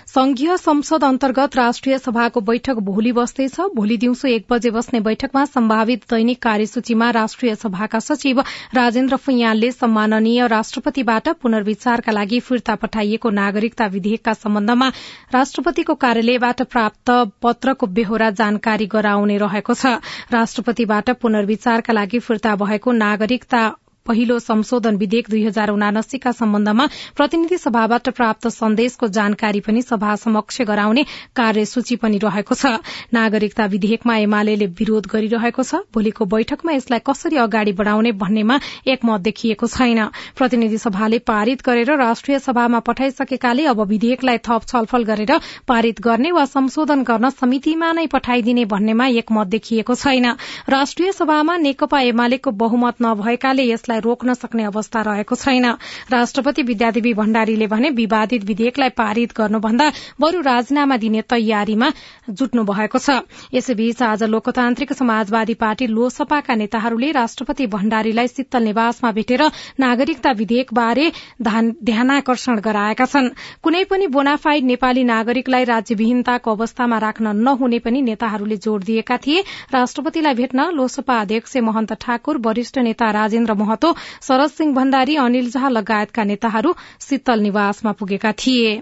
संघीय 0.09 0.55
संसद 0.57 1.03
अन्तर्गत 1.03 1.55
राष्ट्रिय 1.55 1.97
सभाको 1.97 2.41
बैठक 2.41 2.77
भोलि 2.81 3.11
बस्दैछ 3.13 3.59
भोलि 3.75 3.97
दिउँसो 3.97 4.27
एक 4.27 4.45
बजे 4.49 4.69
बस्ने 4.71 4.99
बैठकमा 4.99 5.43
सम्भावित 5.45 6.03
दैनिक 6.09 6.41
कार्यसूचीमा 6.41 7.09
राष्ट्रिय 7.13 7.55
सभाका 7.55 7.99
सचिव 7.99 8.39
राजेन्द्र 8.73 9.15
फुइयालले 9.15 9.71
सम्माननीय 9.71 10.47
राष्ट्रपतिबाट 10.47 11.29
पुनर्विचारका 11.41 12.11
लागि 12.11 12.39
फिर्ता 12.39 12.75
पठाइएको 12.75 13.29
नागरिकता 13.29 13.85
विधेयकका 13.87 14.33
सम्बन्धमा 14.33 14.87
राष्ट्रपतिको 15.33 15.95
कार्यालयबाट 15.95 16.61
प्राप्त 16.65 17.11
पत्रको 17.41 17.87
बेहोरा 17.87 18.29
जानकारी 18.31 18.85
गराउने 18.87 19.37
रहेको 19.37 19.73
छ। 19.73 19.85
राष्ट्रपतिबाट 20.33 21.09
पुनर्विचारका 21.21 21.93
लागि 21.93 22.19
फिर्ता 22.19 22.55
भएको 22.55 22.91
नागरिकता 22.97 23.61
पहिलो 24.09 24.39
संशोधन 24.39 24.95
विधेयक 24.97 25.29
दुई 25.29 25.43
हजार 25.45 25.69
उनासीका 25.69 26.31
सम्बन्धमा 26.33 26.85
प्रतिनिधि 27.15 27.57
सभाबाट 27.59 28.09
प्राप्त 28.11 28.47
सन्देशको 28.49 29.07
जानकारी 29.15 29.59
पनि 29.61 29.81
सभा 29.83 30.15
समक्ष 30.17 30.61
गराउने 30.65 31.03
कार्यसूची 31.35 31.95
पनि 31.95 32.17
रहेको 32.19 32.55
छ। 32.55 32.65
नागरिकता 33.13 33.65
विधेयकमा 33.67 34.15
एमाले 34.19 34.55
विरोध 34.79 35.07
गरिरहेको 35.07 35.63
छ। 35.63 35.81
भोलिको 35.93 36.25
बैठकमा 36.25 36.71
यसलाई 36.73 37.05
कसरी 37.05 37.37
अगाडि 37.37 37.71
बढ़ाउने 37.73 38.11
भन्नेमा 38.17 38.59
एकमत 38.87 39.21
देखिएको 39.21 39.67
छैन। 39.69 40.01
प्रतिनिधि 40.35 40.77
सभाले 40.79 41.19
पारित 41.21 41.61
गरेर 41.61 41.97
राष्ट्रिय 41.99 42.39
सभामा 42.39 42.79
पठाइसकेकाले 42.89 43.65
अब 43.67 43.81
विधेयकलाई 43.87 44.37
थप 44.49 44.65
छलफल 44.67 45.03
गरेर 45.05 45.37
पारित 45.67 46.01
गर्ने 46.01 46.31
वा 46.31 46.45
संशोधन 46.47 47.03
गर्न 47.03 47.29
समितिमा 47.35 47.91
नै 47.93 48.07
पठाइदिने 48.07 48.65
भन्नेमा 48.65 49.07
एकमत 49.21 49.47
देखिएको 49.49 49.95
छैन। 49.95 50.25
राष्ट्रिय 50.69 51.11
सभामा 51.11 51.57
नेकपा 51.59 52.01
एमालेको 52.09 52.51
बहुमत 52.57 53.01
नभएकाले 53.01 53.63
यसलाई 53.65 53.98
रोक्न 53.99 54.33
सक्ने 54.35 54.63
अवस्था 54.65 55.01
रहेको 55.01 55.35
छैन। 55.35 55.65
राष्ट्रपति 56.09 56.63
विद्यादेवी 56.63 57.13
भण्डारीले 57.13 57.67
भने 57.67 57.89
विवादित 57.91 58.43
विधेयकलाई 58.45 58.89
पारित 58.95 59.33
गर्नुभन्दा 59.37 59.91
बरू 60.21 60.41
राजीनामा 60.41 60.97
दिने 60.97 61.21
तयारीमा 61.29 61.91
जुट्नु 62.31 62.63
भएको 62.63 62.99
छ। 62.99 63.19
यसैबीच 63.53 64.01
आज 64.03 64.23
लोकतान्त्रिक 64.25 64.93
समाजवादी 64.93 65.53
पार्टी 65.55 65.87
लोसपाका 65.89 66.55
नेताहरूले 66.55 67.11
राष्ट्रपति 67.11 67.67
भण्डारीलाई 67.69 68.27
शीतल 68.29 68.63
निवासमा 68.63 69.11
भेटेर 69.11 69.43
नागरिकता 69.79 70.31
विधेयकबारे 70.33 71.11
ध्यानाकर्षण 71.41 72.59
गराएका 72.61 73.05
छन्। 73.05 73.29
कुनै 73.63 73.83
पनि 73.85 74.07
बोनाफाइड 74.09 74.63
नेपाली 74.65 75.03
नागरिकलाई 75.05 75.63
राज्यविहीनताको 75.65 76.51
अवस्थामा 76.51 76.97
राख्न 76.99 77.35
नहुने 77.37 77.79
पनि 77.79 78.01
नेताहरूले 78.01 78.57
जोड़ 78.59 78.81
दिएका 78.83 79.17
थिए। 79.17 79.43
राष्ट्रपतिलाई 79.73 80.33
भेट्न 80.35 80.69
लोसपा 80.73 81.19
अध्यक्ष 81.19 81.57
महन्त 81.59 81.93
ठाकुर 82.01 82.37
वरिष्ठ 82.39 82.77
नेता 82.79 83.09
राजेन्द्र 83.11 83.53
महतो 83.55 83.88
शरद 84.21 84.49
सिंह 84.49 84.73
भण्डारी 84.73 85.15
अनिल 85.15 85.49
झा 85.49 85.69
लगायतका 85.69 86.23
नेताहरू 86.23 86.73
शीतल 87.01 87.39
निवासमा 87.39 87.91
पुगेका 87.91 88.31
थिए। 88.31 88.79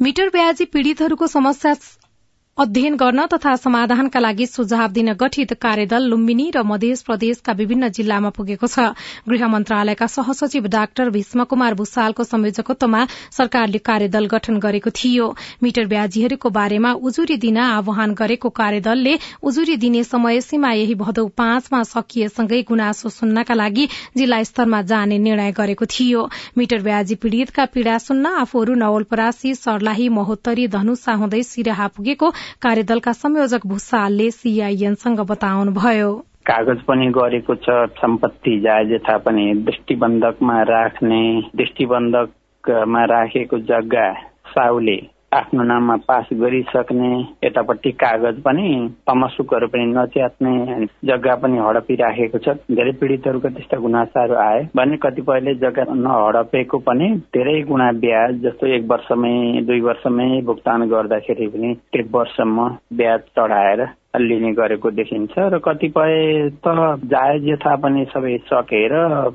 मिटर 0.00 0.28
ब्याजी 0.28 0.64
पीड़ितहरूको 0.64 1.26
समस्या 1.26 1.74
अध्ययन 2.60 2.96
गर्न 2.96 3.24
तथा 3.26 3.54
समाधानका 3.56 4.20
लागि 4.20 4.46
सुझाव 4.46 4.90
दिन 4.92 5.12
गठित 5.12 5.52
कार्यदल 5.60 6.02
लुम्बिनी 6.04 6.50
र 6.54 6.62
मध्य 6.62 6.94
प्रदेशका 7.06 7.52
विभिन्न 7.52 7.88
जिल्लामा 7.90 8.30
पुगेको 8.36 8.66
छ। 8.66 8.92
गृह 9.24 9.46
मन्त्रालयका 9.48 10.06
सहसचिव 10.06 10.66
डाक्टर 10.68 11.10
भीष्म 11.10 11.44
कुमार 11.48 11.74
भूषालको 11.74 12.24
संयोजकत्वमा 12.24 13.04
सरकारले 13.32 13.78
कार्यदल 13.80 14.26
गठन 14.26 14.58
गरेको 14.60 14.90
थियो। 14.92 15.28
मिटर 15.62 15.86
ब्याजीहरूको 15.86 16.50
बारेमा 16.50 16.92
उजुरी 17.00 17.36
दिन 17.38 17.56
आह्वान 17.58 18.12
गरेको 18.14 18.48
कार्यदलले 18.52 19.16
उजुरी 19.42 19.76
दिने 19.78 20.04
समय 20.04 20.40
सीमा 20.42 20.72
यही 20.72 20.94
भदौ 21.00 21.26
पाँचमा 21.34 21.82
सकिएसँगै 21.86 22.60
गुनासो 22.68 23.08
सुन्नका 23.10 23.54
लागि 23.54 23.88
जिल्ला 24.16 24.42
स्तरमा 24.44 24.82
जाने 24.84 25.18
निर्णय 25.20 25.52
गरेको 25.54 25.86
थियो। 25.88 26.28
मिटर 26.58 26.82
ब्याजी 26.82 27.14
पीड़ितका 27.24 27.64
पीड़ा 27.72 27.96
सुन्न 28.00 28.36
आफूहरू 28.44 28.74
नवलपरासी 28.76 29.54
सर्लाही 29.56 30.08
महोत्तरी 30.12 30.68
धनुषा 30.68 31.14
हुँदै 31.16 31.42
सिराहा 31.46 31.88
पुगेको 31.96 32.32
कार्यदलका 32.62 33.12
संयोजक 33.12 33.66
भूषालले 33.66 34.30
सीआईएनसँग 34.30 35.20
बताउनुभयो। 35.20 36.10
कागज 36.46 36.80
पनि 36.82 37.06
गरेको 37.06 37.54
छ 37.54 37.76
सम्पत्ति 38.00 38.58
जायजेथा 38.60 39.16
पनि 39.18 39.54
दृष्टिबन्धकमा 39.66 40.62
राख्ने 40.62 41.22
दृष्टिबन्धकमा 41.56 43.04
राखेको 43.04 43.58
जग्गा 43.58 44.12
साउले 44.54 44.96
आफ्नो 45.34 45.62
नाममा 45.62 45.94
पास 46.08 46.28
गरिसक्ने 46.32 47.10
यतापट्टि 47.44 47.90
कागज 47.92 48.40
पनि 48.42 48.68
तमसुकहरू 49.06 49.66
पनि 49.66 49.84
नच्यात्ने 49.86 50.54
जग्गा 51.04 51.34
पनि 51.42 51.58
हडपिराखेको 51.58 52.38
छ। 52.38 52.54
धेरै 52.70 52.92
पीडितहरूको 53.00 53.48
त्यस्ता 53.48 53.78
गुनासाहरू 53.78 54.34
आए। 54.44 54.64
भने 54.76 54.96
कतिपयले 54.96 55.54
जग्गा 55.62 55.84
नहडपेको 55.94 56.78
पनि 56.88 57.08
धेरै 57.30 57.54
गुणा 57.62 57.90
ब्याज 58.02 58.42
जस्तो 58.42 58.66
एक 58.66 58.90
वर्षमै 58.90 59.36
दुई 59.70 59.80
वर्षमै 59.80 60.28
भुक्तान 60.50 60.88
गर्दाखेरि 60.90 61.46
पनि 61.54 61.70
एक 61.94 62.06
वर्षसम्म 62.12 62.68
ब्याज 62.96 63.20
चढाएर 63.38 63.86
लिने 64.14 64.52
गरेको 64.52 64.90
देखिन्छ 64.90 65.38
र 65.38 65.58
कतिपय 65.58 66.50
त 66.66 66.74
जायज 67.04 67.48
यथा 67.48 67.74
पनि 67.76 68.04
सबै 68.04 68.36
सकेर 68.44 68.94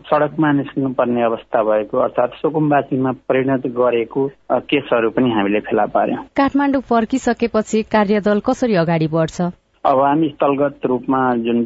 सडकमा 0.09 0.51
निस्कनु 0.51 0.89
पर्ने 0.93 1.23
अवस्था 1.23 1.63
भएको 1.63 1.97
अर्थात् 1.97 2.35
सुकुम्बासीमा 2.35 3.11
परिणत 3.29 3.67
गरेको 3.77 4.27
केसहरू 4.67 5.09
पनि 5.09 5.31
हामीले 5.31 5.59
फेला 5.59 5.85
पार्यौं 5.91 6.23
काठमाडौँ 6.37 6.81
फर्किसकेपछि 6.89 7.83
कार्यदल 7.91 8.39
कसरी 8.45 8.75
अगाडि 8.75 9.07
बढ्छ? 9.07 9.51
अब 9.85 9.99
हामी 10.01 10.27
स्थलगत 10.29 10.85
रूपमा 10.85 11.19
जुन 11.37 11.59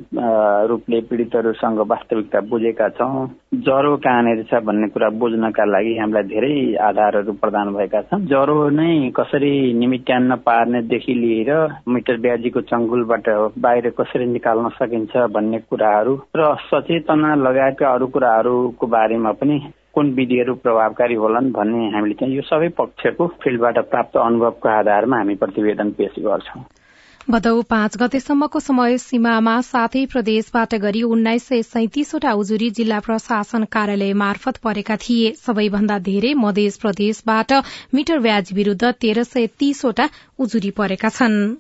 रूपले 0.70 1.00
पीडितहरूसँग 1.02 1.80
वास्तविकता 1.90 2.40
बुझेका 2.50 2.88
छौँ 2.92 3.28
ज्वरो 3.58 3.96
कहाँनिर 3.98 4.42
छ 4.44 4.60
भन्ने 4.62 4.88
कुरा 4.88 5.10
बुझ्नका 5.16 5.66
लागि 5.66 5.96
हामीलाई 5.98 6.24
धेरै 6.24 6.52
आधारहरू 6.84 7.34
प्रदान 7.40 7.72
भएका 7.74 8.02
छन्। 8.02 8.26
ज्वरो 8.28 8.58
नै 8.72 9.12
कसरी 9.16 9.52
निमिट्यान्न 9.74 10.36
पार्नेदेखि 10.44 11.14
लिएर 11.14 11.52
मिटर 11.88 12.18
ब्याजीको 12.18 12.62
चङ्गुलबाट 12.68 13.30
बाहिर 13.58 13.90
कसरी 14.00 14.26
निकाल्न 14.28 14.70
सकिन्छ 14.76 15.16
भन्ने 15.32 15.60
कुराहरू 15.66 16.16
र 16.36 16.50
सचेतना 16.66 17.36
लगायतका 17.38 17.94
अरू 17.94 18.08
कुराहरूको 18.08 18.88
बारेमा 18.88 19.32
पनि 19.40 19.60
कुन 19.94 20.12
विधिहरू 20.14 20.56
प्रभावकारी 20.58 21.16
होलान् 21.16 21.52
भन्ने 21.52 21.88
हामीले 21.90 22.20
चाहिँ 22.20 22.36
यो 22.36 22.42
सबै 22.42 22.70
पक्षको 22.78 23.28
फिल्डबाट 23.40 23.80
प्राप्त 23.90 24.18
अनुभवको 24.18 24.70
आधारमा 24.72 25.18
हामी 25.18 25.36
प्रतिवेदन 25.36 25.92
पेश 25.94 26.20
गर्छौं। 26.20 26.62
भदौ 27.32 27.62
पाँच 27.62 27.96
गतेसम्मको 27.98 28.60
समय 28.60 28.98
सीमामा 28.98 29.52
सातै 29.62 30.02
प्रदेशबाट 30.14 30.74
गरी 30.86 31.02
उन्नाइस 31.08 31.44
सय 31.48 31.62
सैतिसवटा 31.64 32.32
उजुरी 32.34 32.70
जिल्ला 32.72 33.00
प्रशासन 33.00 33.64
कार्यालय 33.72 34.14
मार्फत 34.24 34.58
परेका 34.64 34.96
थिए। 35.04 35.32
सबैभन्दा 35.38 36.00
धेरै 36.10 36.34
मध्य 36.40 36.70
प्रदेशबाट 36.82 37.54
मिटर 37.94 38.20
ब्याज 38.20 38.54
विरूद्ध 38.54 38.92
तेह्र 39.02 39.24
सय 39.30 39.48
तीसवटा 39.60 40.10
उजुरी 40.40 40.72
परेका 40.78 41.10
छनृ। 41.18 41.56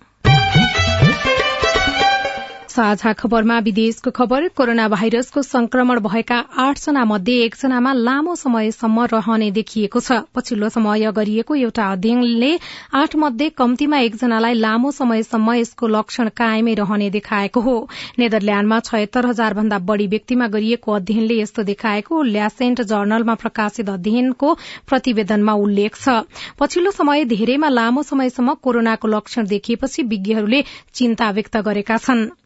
साझा 2.70 3.12
खबरमा 3.14 3.58
विदेशको 3.60 4.12
खबर 4.12 4.48
कोरोना 4.58 4.88
भाइरसको 4.90 5.42
संक्रमण 5.42 6.00
भएका 6.00 6.38
आठजना 6.60 7.04
मध्ये 7.06 7.36
एकजनामा 7.44 7.94
लामो 7.96 8.36
समयसम्म 8.36 9.06
रहने 9.14 9.50
देखिएको 9.52 10.00
छ। 10.00 10.18
पछिल्लो 10.36 10.70
समय 10.70 11.12
गरिएको 11.12 11.56
एउटा 11.58 11.86
अध्ययनले 11.92 12.52
आठ 12.94 13.16
मध्ये 13.16 13.50
कम्तीमा 13.58 13.98
एकजनालाई 14.00 14.54
लामो 14.56 14.92
समयसम्म 14.92 15.54
यसको 15.54 15.88
लक्षण 15.88 16.30
कायमै 16.38 16.74
रहने 16.76 17.10
देखाएको 17.10 17.62
हो। 17.62 17.76
नेदरल्याण्डमा 18.20 18.80
छयत्तर 18.82 19.26
हजार 19.26 19.54
भन्दा 19.54 19.80
बढ़ी 19.90 20.08
व्यक्तिमा 20.08 20.48
गरिएको 20.50 20.94
अध्ययनले 20.94 21.40
यस्तो 21.42 21.64
देखाएको 21.66 22.22
ल्यासेन्ट 22.30 22.82
जर्नलमा 22.92 23.36
प्रकाशित 23.36 23.90
अध्ययनको 23.90 24.54
प्रतिवेदनमा 24.88 25.54
उल्लेख 25.60 25.98
छ। 25.98 26.22
पछिल्लो 26.60 26.92
समय 26.92 27.26
धेरैमा 27.34 27.70
लामो 27.70 28.04
समयसम्म 28.06 28.54
कोरोनाको 28.62 29.08
लक्षण 29.10 29.48
देखिएपछि 29.48 30.04
विज्ञहरूले 30.06 30.64
चिन्ता 30.94 31.32
व्यक्त 31.32 31.58
गरेका 31.66 31.98
छनृ। 32.00 32.39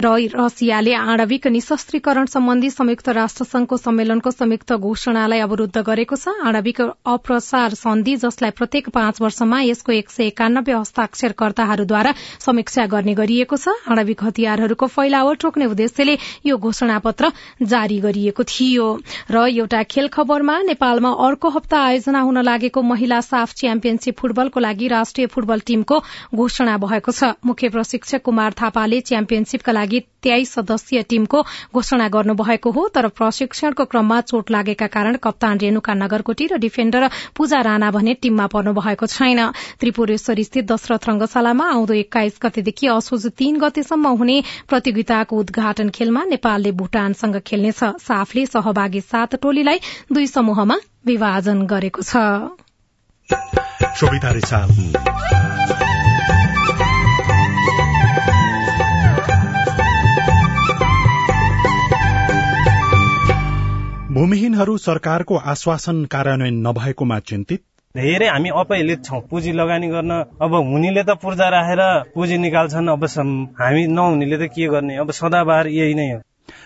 र 0.00 0.08
रसियाले 0.34 0.92
आणविक 0.94 1.46
निशस्त्रीकरण 1.46 2.24
सम्बन्धी 2.26 2.70
संयुक्त 2.70 3.08
राष्ट्र 3.08 3.44
संघको 3.44 3.76
सम्मेलनको 3.76 4.30
संयुक्त 4.30 4.72
घोषणालाई 4.74 5.40
अवरूद्ध 5.40 5.78
गरेको 5.78 6.16
छ। 6.16 6.34
आणविक 6.44 6.80
अप्रसार 6.82 7.74
सन्धि 7.74 8.14
जसलाई 8.16 8.50
प्रत्येक 8.50 8.88
पाँच 8.90 9.20
वर्षमा 9.22 9.60
यसको 9.62 9.92
एक 9.92 10.10
सय 10.10 10.26
एकानब्बे 10.26 10.72
हस्ताक्षरकर्ताहरूद्वारा 10.72 12.12
समीक्षा 12.46 12.86
गर्ने 12.86 13.14
गरिएको 13.14 13.56
छ। 13.56 13.68
आणविक 13.86 14.24
हतियारहरूको 14.24 14.86
फैलावट 14.86 15.44
रोक्ने 15.44 15.66
उद्देश्यले 15.66 16.16
यो 16.46 16.56
घोषणा 16.58 16.98
पत्र 17.06 17.30
जारी 17.62 17.98
गरिएको 18.00 18.42
थियो। 18.44 18.88
र 19.30 19.46
एउटा 19.54 19.82
खेल 19.86 20.08
खबरमा 20.08 20.58
नेपालमा 20.64 21.10
अर्को 21.28 21.48
हप्ता 21.50 21.78
आयोजना 21.84 22.20
हुन 22.20 22.42
लागेको 22.42 22.82
महिला 22.82 23.20
साफ 23.22 23.54
च्याम्पियनशीप 23.54 24.18
फुटबलको 24.18 24.60
लागि 24.60 24.88
राष्ट्रिय 24.88 25.26
फुटबल 25.30 25.60
टीमको 25.66 26.02
घोषणा 26.34 26.76
भएको 26.82 27.12
छ। 27.12 27.32
मुख्य 27.46 27.68
प्रशिक्षक 27.68 28.22
कुमार 28.24 28.52
थापाले 28.58 29.00
च्याम्पियनशीपका 29.44 29.72
लागि 29.72 30.00
तेइस 30.22 30.52
सदस्यीय 30.54 31.02
टीमको 31.08 31.42
घोषणा 31.74 32.08
गर्नुभएको 32.08 32.70
हो 32.70 32.88
तर 32.88 33.08
प्रशिक्षणको 33.12 33.84
क्रममा 33.84 34.20
चोट 34.22 34.50
लागेका 34.50 34.86
कारण 34.88 35.16
कप्तान 35.20 35.58
रेणुका 35.60 35.94
नगरकोटी 35.94 36.46
र 36.48 36.56
डिफेन्डर 36.56 37.08
पूजा 37.36 37.60
राणा 37.60 37.90
भने 37.90 38.14
टीममा 38.22 38.46
पर्नु 38.48 38.72
भएको 38.72 39.06
छैन। 39.06 39.40
त्रिपुरेश्वर 39.80 40.42
स्थित 40.42 40.64
दशरथ 40.64 41.08
रंगशालामा 41.08 41.64
आउँदो 41.70 41.94
एक्काइस 41.94 42.38
गतेदेखि 42.42 42.86
असोज 42.88 43.26
तीन 43.38 43.60
गतेसम्म 43.60 44.06
हुने 44.18 44.36
प्रतियोगिताको 44.68 45.36
उद्घाटन 45.36 45.88
खेलमा 45.92 46.24
नेपालले 46.24 46.72
भूटानसँग 46.72 47.36
खेल्नेछ। 47.46 47.80
साफले 48.00 48.46
सहभागी 48.46 49.00
सात 49.02 49.36
टोलीलाई 49.42 49.78
दुई 50.12 50.26
समूहमा 50.26 50.76
विभाजन 51.06 51.58
गरेको 51.68 52.02
छ। 52.02 52.12
भूमिहीनहरू 64.14 64.76
सरकारको 64.78 65.36
आश्वासन 65.52 66.04
कार्यान्वयन 66.04 66.58
नभएकोमा 66.66 67.18
चिन्तित? 67.20 67.60
धेरै 67.94 68.26
हामी 68.28 68.48
अपहेलित 68.54 69.04
छौँ। 69.04 69.20
पुँजी 69.20 69.52
लगानी 69.52 69.88
गर्न 69.88 70.10
अब 70.42 70.54
हुनेले 70.68 71.02
त 71.02 71.16
पूर्जा 71.22 71.48
राखेर 71.48 71.82
पुँजी 72.14 72.38
निकाल्छन्। 72.38 72.88
अब 72.88 73.04
हामी 73.60 73.86
नहुनेले 73.86 74.38
त 74.38 74.50
के 74.54 74.68
गर्ने? 74.68 74.96
अब 74.96 75.10
सदाबार 75.10 75.66
यही 75.68 75.94
नै 75.94 76.06
हो। 76.12 76.20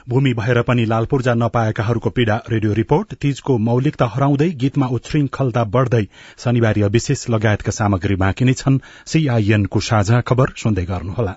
भूमि 0.09 0.35
भएर 0.35 0.63
पनि 0.63 0.85
लाल 0.85 1.07
पूर्जा 1.07 1.35
नपाएकाहरूको 1.35 2.11
पीड़ा 2.11 2.37
रेडियो 2.51 2.73
रिपोर्ट 2.75 3.15
तीजको 3.17 3.59
मौलिकता 3.65 4.07
हराउँदै 4.07 4.51
गीतमा 4.61 4.87
उच्छृङ्खलता 4.93 5.65
बढ्दै 5.73 6.05
शनिबार 6.45 6.85
विशेष 6.91 7.29
लगायतका 7.31 7.73
सामग्री 7.73 8.17
बाँकी 8.25 8.45
नै 8.45 8.61
छन्। 8.61 8.81
सीआईएनको 9.07 9.81
साझा 9.81 10.21
खबर 10.21 10.53
सुन्दै 10.57 10.85
गर्नुहोला। 10.85 11.37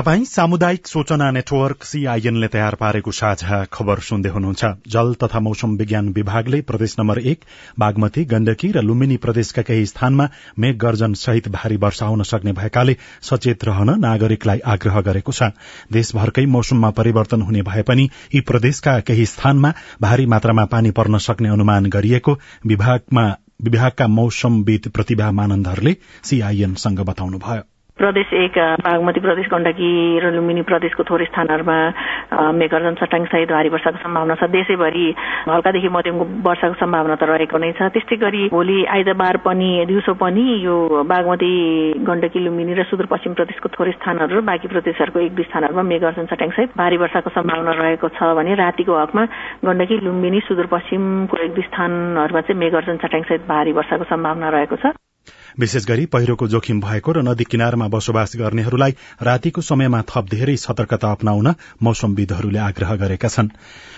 तपाई 0.00 0.24
सामुदायिक 0.24 0.86
सूचना 0.86 1.30
नेटवर्क 1.30 1.84
सीआईएनले 1.84 2.48
तयार 2.48 2.74
पारेको 2.74 3.12
साझा 3.12 3.56
खबर 3.68 3.98
सुन्दै 4.00 4.28
हुनुहुन्छ। 4.28 4.68
जल 4.88 5.12
तथा 5.14 5.40
मौसम 5.40 5.70
विज्ञान 5.76 6.08
विभागले 6.10 6.60
प्रदेश 6.68 6.94
नम्बर 6.98 7.18
एक 7.32 7.40
बागमती 7.78 8.24
गण्डकी 8.30 8.70
र 8.72 8.82
लुम्बिनी 8.82 9.16
प्रदेशका 9.24 9.62
केही 9.62 9.84
स्थानमा 9.86 10.26
मेघ 10.58 10.74
गर्जन 10.80 11.14
सहित 11.22 11.48
भारी 11.50 11.76
वर्षा 11.76 12.06
हुन 12.06 12.22
सक्ने 12.22 12.52
भएकाले 12.52 12.94
सचेत 13.22 13.64
रहन 13.64 13.90
नागरिकलाई 14.00 14.60
आग्रह 14.74 15.00
गरेको 15.08 15.32
छ। 15.32 15.50
देशभरकै 15.92 16.44
मौसममा 16.46 16.90
परिवर्तन 17.00 17.42
हुने 17.42 17.62
भए 17.68 17.82
पनि 17.90 18.08
यी 18.34 18.40
प्रदेशका 18.52 18.98
केही 19.02 19.26
स्थानमा 19.26 19.72
भारी 20.02 20.26
मात्रामा 20.26 20.64
पानी 20.72 20.90
पर्न 20.92 21.18
सक्ने 21.26 21.48
अनुमान 21.50 21.90
गरिएको 21.90 22.38
विभागका 22.66 24.08
मौसमविद 24.08 24.88
प्रतिभा 24.94 25.30
मानन्दहरूले 25.32 25.94
सीआईएनसँग 26.24 27.04
बताउनुभयो। 27.10 27.62
प्रदेश 28.00 28.32
एक 28.34 28.56
बागमती 28.80 29.20
प्रदेश 29.20 29.46
गण्डकी 29.52 29.92
र 30.24 30.30
लुम्बिनी 30.32 30.62
प्रदेशको 30.64 31.02
थोरै 31.04 31.24
स्थानहरूमा 31.28 31.76
मेघर्जन 32.56 32.94
चट्याङ 32.96 33.24
सहित 33.28 33.48
भारी 33.52 33.68
वर्षाको 33.68 33.98
सम्भावना 34.00 34.34
छ। 34.40 34.48
देशैभरि 34.50 35.06
हल्कादेखि 35.48 35.88
मध्यम 35.92 36.16
वर्षाको 36.40 36.76
सम्भावना 36.80 37.14
त 37.20 37.28
रहेको 37.28 37.58
नै 37.60 37.72
छ। 37.76 37.92
त्यस्तै 37.92 38.16
गरी 38.24 38.42
भोलि 38.48 38.78
आइतबार 38.96 39.36
पनि 39.44 39.70
दिउँसो 39.90 40.14
पनि 40.16 40.44
यो 40.64 40.76
बागमती 41.04 41.52
गण्डकी 42.08 42.40
लुम्बिनी 42.40 42.72
र 42.74 42.88
सुदूरपश्चिम 42.88 43.32
प्रदेशको 43.36 43.68
थोरै 43.76 43.92
स्थानहरू 44.00 44.40
र 44.40 44.40
बाँकी 44.48 44.72
प्रदेशहरूको 44.72 45.20
एक 45.20 45.34
दुई 45.36 45.44
स्थानहरूमा 45.50 45.84
मेघर्जन 45.92 46.32
चट्याङ 46.32 46.50
सहित 46.56 46.70
भारी 46.80 46.96
वर्षाको 47.04 47.30
सम्भावना 47.36 47.72
रहेको 47.82 48.08
छ 48.16 48.32
भने 48.40 48.54
रातिको 48.64 48.96
हकमा 48.96 49.22
गण्डकी 49.68 50.00
लुम्बिनी 50.08 50.40
सुदूरपश्चिमको 50.48 51.36
एक 51.44 51.52
दुई 51.52 51.68
स्थानहरूमा 51.68 52.40
चाहिँ 52.48 52.60
मेघर्जन 52.64 52.96
चट्याङ 53.04 53.22
सहित 53.28 53.46
भारी 53.52 53.72
वर्षाको 53.76 54.04
सम्भावना 54.08 54.48
रहेको 54.56 54.76
छ। 54.80 54.96
विशेष 55.58 55.86
गरी 55.86 56.06
पहिरोको 56.06 56.48
जोखिम 56.48 56.80
भएको 56.80 57.12
र 57.12 57.22
नदी 57.22 57.44
किनारमा 57.44 57.88
बसोबास 57.88 58.32
गर्नेहरूलाई 58.36 58.94
रातिको 59.22 59.60
समयमा 59.62 60.02
थप 60.08 60.28
धेरै 60.30 60.56
सतर्कता 60.56 61.10
अप्नाउन 61.12 61.54
मौसमविदहरूले 61.82 62.58
आग्रह 62.60 62.94
गरेका 62.96 63.28
छन्। 63.28 63.48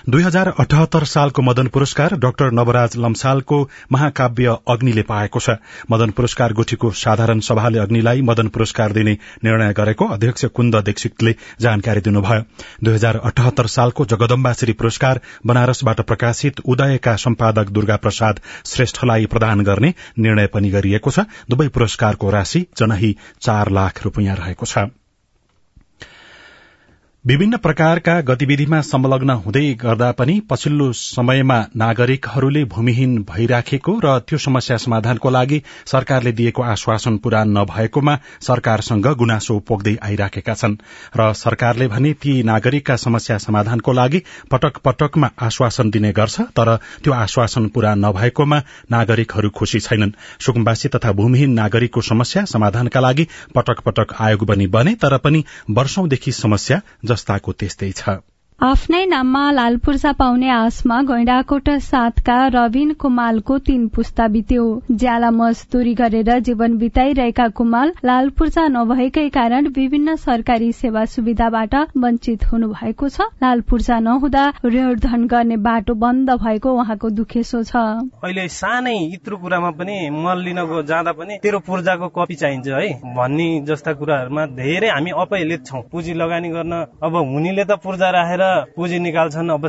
दुई 0.09 0.23
हजार 0.23 0.49
अठहत्तर 0.59 1.05
सालको 1.05 1.43
मदन 1.43 1.67
पुरस्कार 1.69 2.17
डाक्टर 2.17 2.51
नवराज 2.51 2.97
लम्सालको 2.97 3.59
महाकाव्य 3.93 4.57
अग्निले 4.69 5.03
पाएको 5.03 5.41
छ। 5.41 5.57
मदन 5.91 6.11
पुरस्कार 6.11 6.53
गुठीको 6.53 6.91
साधारण 6.97 7.41
सभाले 7.41 7.79
अग्निलाई 7.79 8.23
मदन 8.23 8.49
पुरस्कार 8.49 8.93
दिने 8.93 9.17
निर्णय 9.45 9.73
गरेको 9.73 10.07
अध्यक्ष 10.09 10.45
कुन्द 10.55 10.77
दीक्षितले 10.85 11.35
जानकारी 11.61 12.01
दिनुभयो। 12.01 12.43
दुई 12.85 12.95
हजार 12.95 13.17
अठहत्तर 13.25 13.67
सालको 13.67 14.05
जगदम्बा 14.05 14.53
श्री 14.53 14.73
पुरस्कार 14.73 15.21
बनारसबाट 15.47 16.01
प्रकाशित 16.01 16.61
उदयका 16.67 17.17
सम्पादक 17.17 17.71
दुर्गा 17.71 17.97
प्रसाद 17.97 18.41
श्रेष्ठलाई 18.67 19.27
प्रदान 19.27 19.61
गर्ने 19.61 19.95
निर्णय 20.19 20.47
पनि 20.47 20.71
गरिएको 20.71 21.11
छ। 21.11 21.21
दुवै 21.51 21.69
पुरस्कारको 21.69 22.31
राशि 22.31 22.67
जनही 22.79 23.17
चार 23.41 23.71
लाख 23.71 24.03
रूपियाँ 24.03 24.37
रहेको 24.37 24.67
छ। 24.67 25.02
विभिन्न 27.27 27.57
प्रकारका 27.57 28.15
गतिविधिमा 28.21 28.81
संलग्न 28.81 29.31
हुँदै 29.31 29.61
गर्दा 29.75 30.11
पनि 30.13 30.35
पछिल्लो 30.51 30.93
समयमा 30.93 31.59
नागरिकहरूले 31.77 32.63
भूमिहीन 32.65 33.13
भइराखेको 33.23 33.93
र 34.05 34.19
त्यो 34.19 34.39
समस्या 34.39 34.77
समाधानको 34.77 35.31
लागि 35.31 35.61
सरकारले 35.87 36.33
दिएको 36.33 36.63
आश्वासन 36.63 37.17
पूरा 37.17 37.43
नभएकोमा 37.45 38.17
सरकारसँग 38.43 39.07
गुनासो 39.13 39.59
पोख्दै 39.59 39.95
आइराखेका 40.03 40.55
छन् 40.55 40.75
र 41.17 41.33
सरकारले 41.35 41.89
भने 41.89 42.13
ती 42.23 42.33
नागरिकका 42.43 42.97
समस्या 42.97 43.39
समाधानको 43.39 43.93
लागि 43.93 44.23
पटक 44.51 44.83
पटकमा 44.85 45.31
आश्वासन 45.41 45.91
दिने 45.91 46.13
गर्छ 46.13 46.41
तर 46.41 46.77
त्यो 47.05 47.13
आश्वासन 47.13 47.69
पूरा 47.69 47.95
नभएकोमा 47.95 48.61
नागरिकहरू 48.91 49.51
खुशी 49.51 49.81
छैनन्। 49.81 50.17
सुकुम्बासी 50.41 50.89
तथा 50.89 51.13
भूमिहीन 51.13 51.53
नागरिकको 51.53 52.01
समस्या 52.01 52.45
समाधानका 52.47 53.01
लागि 53.01 53.29
पटक 53.55 53.87
पटक 53.87 54.17
आयोग 54.21 54.45
बनी 54.47 54.67
बने 54.75 54.95
तर 54.99 55.19
पनि 55.19 55.45
वर्षौंदेखि 55.71 56.33
समस्या 56.33 56.81
जस्ताको 57.13 57.59
त्यस्तै 57.59 57.93
छ। 57.95 58.21
आफ्नै 58.63 58.99
नाममा 59.11 59.41
लाल 59.51 59.77
पूर्जा 59.85 60.11
पाउने 60.19 60.49
आशमा 60.57 60.97
गैंडाकोट 61.07 61.69
सातका 61.83 62.35
रविन 62.55 62.93
कुमालको 62.95 63.57
तीन 63.69 63.87
पुस्ता 63.95 64.27
बित्यो। 64.29 64.67
ज्याला 64.93 65.31
मजदुरी 65.39 65.95
गरेर 66.01 66.39
जीवन 66.41 66.77
बिताइरहेका 66.79 67.47
कुमाल 67.59 67.93
लाल 68.05 68.29
पूर्जा 68.39 68.67
नभएकै 68.75 69.29
कारण 69.37 69.67
विभिन्न 69.79 70.15
सरकारी 70.19 70.71
सेवा 70.75 71.05
सुविधाबाट 71.15 71.75
वञ्चित 72.05 72.45
हुनु 72.53 72.69
भएको 72.75 73.09
छ। 73.09 73.27
पूर्जा 73.43 73.99
नहुँदा 74.01 74.45
ऋण 74.67 74.95
धन 75.01 75.27
गर्ने 75.27 75.57
बाटो 75.67 75.95
बन्द 76.05 76.31
भएको 76.45 76.77
उहाँको 76.83 77.11
दुखेसो 77.19 77.63
छ। 77.65 77.83
अहिले 78.23 78.47
सानै 78.59 78.95
इत्रु 79.09 79.37
कुरामा 79.43 79.71
पनि 79.75 79.99
मल 80.21 80.45
लिन 80.45 80.63
जाँदा 80.85 81.17
पनि 81.19 81.41
तेरो 81.43 81.59
पूर्जाको 81.67 82.13
कपी 82.15 82.35
चाहिन्छ 82.37 82.69
है। 82.69 82.95
भन्ने 83.19 83.51
जस्ता 83.67 83.99
कुराहरूमा 83.99 84.47
धेरै 84.55 84.95
हामी 84.95 85.19
अपहेलित 85.19 85.67
छौँ। 85.67 85.83
पुँजी 85.91 86.15
लगानी 86.15 86.55
गर्न 86.55 86.73
अब 87.03 87.21
हुनेले 87.27 87.65
त 87.65 87.83
पूर्जा 87.83 88.15
राखेर 88.21 88.51
पुँजी 88.77 88.99
निकाल्छन्। 88.99 89.51
अब 89.51 89.67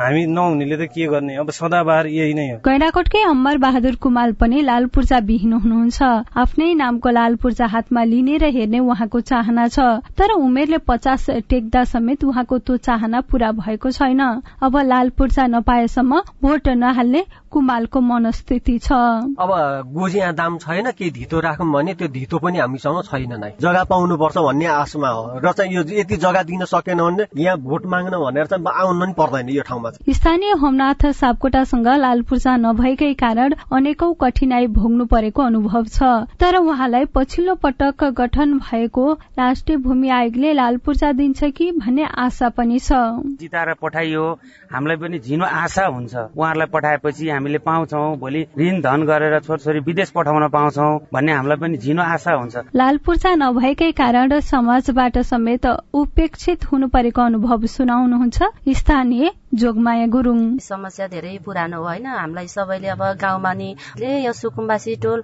हामी 0.00 0.26
नहुनेले 0.26 0.76
त 0.76 0.88
के 0.90 1.06
गर्ने? 1.06 1.36
अब 1.36 1.50
सदाबार 1.50 2.06
यही 2.08 2.34
नै 2.34 2.46
हो। 2.50 2.56
गैडाकोटकै 2.64 3.22
अम्बर 3.24 3.58
बहादुर 3.58 3.94
कुमाल 3.96 4.32
पनि 4.40 4.62
लाल 4.62 4.86
पूर्जा 4.94 5.18
विहीन 5.24 5.52
हुनुहुन्छ। 5.52 6.02
आफ्नै 6.36 6.72
नामको 6.74 7.08
लाल 7.10 7.36
पूर्जा 7.36 7.66
हातमा 7.66 8.02
लिने 8.04 8.36
र 8.38 8.44
हेर्ने 8.50 8.78
उहाँको 8.80 9.20
चाहना 9.20 9.68
छ। 9.68 9.78
तर 10.16 10.32
उमेरले 10.32 10.78
पचास 10.78 11.26
टेक्दा 11.48 11.84
समेत 11.84 12.24
उहाँको 12.24 12.58
त्यो 12.60 12.76
चाहना 12.78 13.20
पूरा 13.30 13.50
भएको 13.52 13.90
छैन। 13.90 14.20
अब 14.62 14.76
लाल 14.86 15.10
पूर्जा 15.10 15.46
नपाएसम्म 15.46 16.20
भोट 16.42 16.68
नहाल्ने 16.68 17.24
कुमालको 17.50 18.00
मनस्थिति 18.00 18.78
छ। 18.78 18.92
अब 19.36 19.50
गोजिया 19.90 20.30
दाम 20.32 20.58
छैन 20.58 20.90
के 20.92 21.10
धितो 21.10 21.40
राखौँ 21.40 21.66
भने 21.72 21.94
त्यो 21.94 22.08
धितो 22.08 22.38
पनि 22.38 22.58
हामीसँग 22.58 23.02
छैन 23.04 23.32
नै। 23.40 23.50
जग्गा 23.60 23.82
पाउनुपर्छ 23.84 24.36
भन्ने 24.38 24.66
आशमा 24.70 25.08
हो। 25.08 25.22
र 25.42 25.52
चाहिँ 25.52 25.74
यो 25.74 25.82
यति 25.82 26.16
जग्गा 26.16 26.42
दिन 26.42 26.64
सकेन 26.64 26.98
भने 27.00 27.26
यहाँ 27.36 27.56
भोट 27.58 27.86
माग्न 27.86 28.14
भनेर 28.20 28.46
चाहिँ 28.46 28.64
आउनु 28.74 29.00
पनि 29.00 29.12
पर्दैन 29.18 29.48
यो 29.50 29.62
ठाउँमा 29.68 29.90
स्थानीय 30.10 30.52
होमनाथ 30.62 31.06
सापकोटासँग 31.14 31.88
लाल 32.00 32.22
पूर्जा 32.28 32.56
नभएकै 32.56 33.12
कारण 33.16 33.54
अनेकौं 33.72 34.12
कठिनाई 34.20 34.66
भोग्नु 34.70 35.04
परेको 35.06 35.42
अनुभव 35.42 35.84
छ। 35.86 36.02
तर 36.40 36.56
उहाँलाई 36.56 37.04
पछिल्लो 37.14 37.54
पटक 37.62 38.04
गठन 38.20 38.58
भएको 38.60 39.12
राष्ट्रिय 39.38 39.76
भूमि 39.78 40.08
आयोगले 40.10 40.52
लाल 40.52 40.76
पूर्जा 40.84 41.12
दिन्छ 41.12 41.44
कि 41.56 41.70
भन्ने 41.72 42.04
आशा 42.18 42.48
पनि 42.56 42.78
छ। 42.78 42.92
जिताएर 43.40 43.74
पठाइयो 43.82 44.24
हामीलाई 44.72 44.96
पनि 44.96 45.18
झिनो 45.18 45.44
आशा 45.44 45.86
हुन्छ। 45.86 46.14
उहाँहरूलाई 46.14 46.68
पठाएपछि 46.72 47.28
हामीले 47.30 47.58
पाउँछौ 47.60 48.04
भोलि 48.20 48.46
ऋण 48.58 48.80
धन 48.80 49.02
गरेर 49.06 49.38
छोरछोरी 49.40 49.80
विदेश 49.86 50.10
पठाउन 50.10 50.48
पाउँछौ 50.48 50.88
भन्ने 51.12 51.32
हामीलाई 51.32 51.58
पनि 51.58 51.76
झिनो 51.78 52.02
आशा 52.04 52.32
हुन्छ। 52.34 52.56
लाल 52.74 52.96
पूर्जा 53.06 53.34
नभएकै 53.36 53.90
कारण 53.92 54.38
समाजबाट 54.42 55.18
समेत 55.24 55.66
उपेक्षित 55.94 56.64
हुनु 56.72 56.88
परेको 56.88 57.22
अनुभव 57.22 57.66
सुनाउनुहुन्छ 58.10 58.76
स्थानीय 58.76 59.30
जोगमाया 59.52 60.06
गुरुङ। 60.06 60.40
समस्या 60.60 61.06
धेरै 61.08 61.38
पुरानो 61.44 61.76
हो 61.76 61.84
होइन। 61.84 62.06
हामीलाई 62.06 62.48
सबैले 62.48 62.88
अब 62.88 63.02
गाउँमा 63.20 63.52
नि 63.52 63.68
यो 63.98 64.32
सुकुम्बासी 64.32 64.94
टोल 65.02 65.22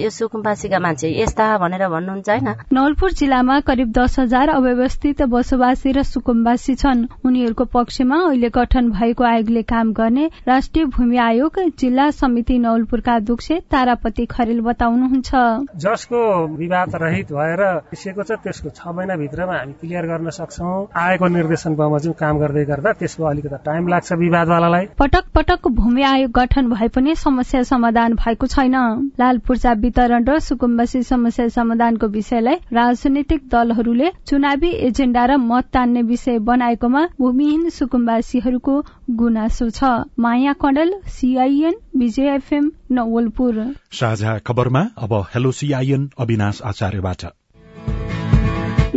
यो 0.00 0.10
सुकुम्बासीका 0.10 0.78
मान्छे 0.78 1.08
यस्ता 1.12 1.46
भनेर 1.58 1.88
भन्नुहुन्छ 1.88 2.28
होइन। 2.30 2.48
नवलपुर 2.72 3.10
जिल्लामा 3.12 3.58
करिब 3.68 3.92
दस 3.92 4.18
हजार 4.18 4.48
अव्यवस्थित 4.50 5.22
बसोबासी 5.28 5.92
र 5.92 6.02
सुकुम्बासी 6.04 6.74
छन्। 6.74 7.06
उनीहरूको 7.24 7.64
पक्षमा 7.74 8.18
अहिले 8.26 8.48
गठन 8.50 8.90
भएको 8.90 9.24
आयोगले 9.24 9.62
काम 9.64 9.92
गर्ने 9.92 10.24
राष्ट्रिय 10.48 10.84
भूमि 10.96 11.16
आयोग 11.20 11.60
जिल्ला 11.78 12.10
समिति 12.16 12.58
नवलपुरका 12.58 13.14
अध्यक्ष 13.14 13.52
तारापति 13.70 14.26
खरेल 14.26 14.60
बताउनुहुन्छ। 14.62 15.30
जसको 15.76 16.20
विवाद 16.56 16.96
रहित 17.02 17.32
भएर 17.32 17.62
पिसेको 17.90 18.22
छ 18.22 18.40
त्यसको 18.40 18.70
छ 18.70 18.96
महिनाभित्रमा 18.96 19.54
हामी 19.54 19.72
क्लियर 19.80 20.06
गर्न 20.06 20.30
सक्छौ। 20.32 20.72
आएको 20.96 21.28
निर्देशन 21.28 21.74
बमोजिम 21.76 22.12
काम 22.16 22.38
गर्दै 22.38 22.64
गर्दा 22.64 22.92
त्यसको 23.00 23.24
अलिकति 23.26 23.48
टाइम 23.56 23.88
लाग्छ 23.88 24.12
विवादवालालाई। 24.12 24.86
पटक 24.98 25.24
पटक 25.34 25.68
भूमि 25.70 26.02
आयोग 26.02 26.30
गठन 26.30 26.68
भए 26.70 26.88
पनि 26.88 27.14
समस्या 27.14 27.62
समाधान 27.62 28.14
भएको 28.14 28.46
छैन। 28.46 28.76
लाल 29.20 29.38
पूर्जा 29.38 29.72
वितरण 29.72 30.24
र 30.24 30.38
सुकुम्बसी 30.40 31.02
समस्या 31.02 31.48
समाधानको 31.48 32.06
विषयलाई 32.08 32.54
राजनैतिक 32.72 33.48
दलहरूले 33.48 34.10
चुनावी 34.26 34.70
एजेण्डा 34.88 35.24
र 35.24 35.36
मत 35.38 35.64
तान्ने 35.72 36.02
विषय 36.02 36.38
बनाएकोमा 36.38 37.06
भूमिहीन 37.20 37.68
सुकुम्बासीहरूको 37.70 38.80
गुनासो 39.10 39.70
छ। 39.70 39.84
Maya 40.18 40.52
Kandel 40.52 40.94
CIN 41.08 41.74
Vijay 41.96 42.34
FM 42.34 42.70
Nawalpur. 42.92 43.64
साझा 43.92 44.38
खबरमा 44.38 44.86
अब 44.98 45.12
हेलो 45.34 45.52
सीआईएन 45.52 46.08
अविनाश 46.18 46.62
आचार्यबाट। 46.64 47.30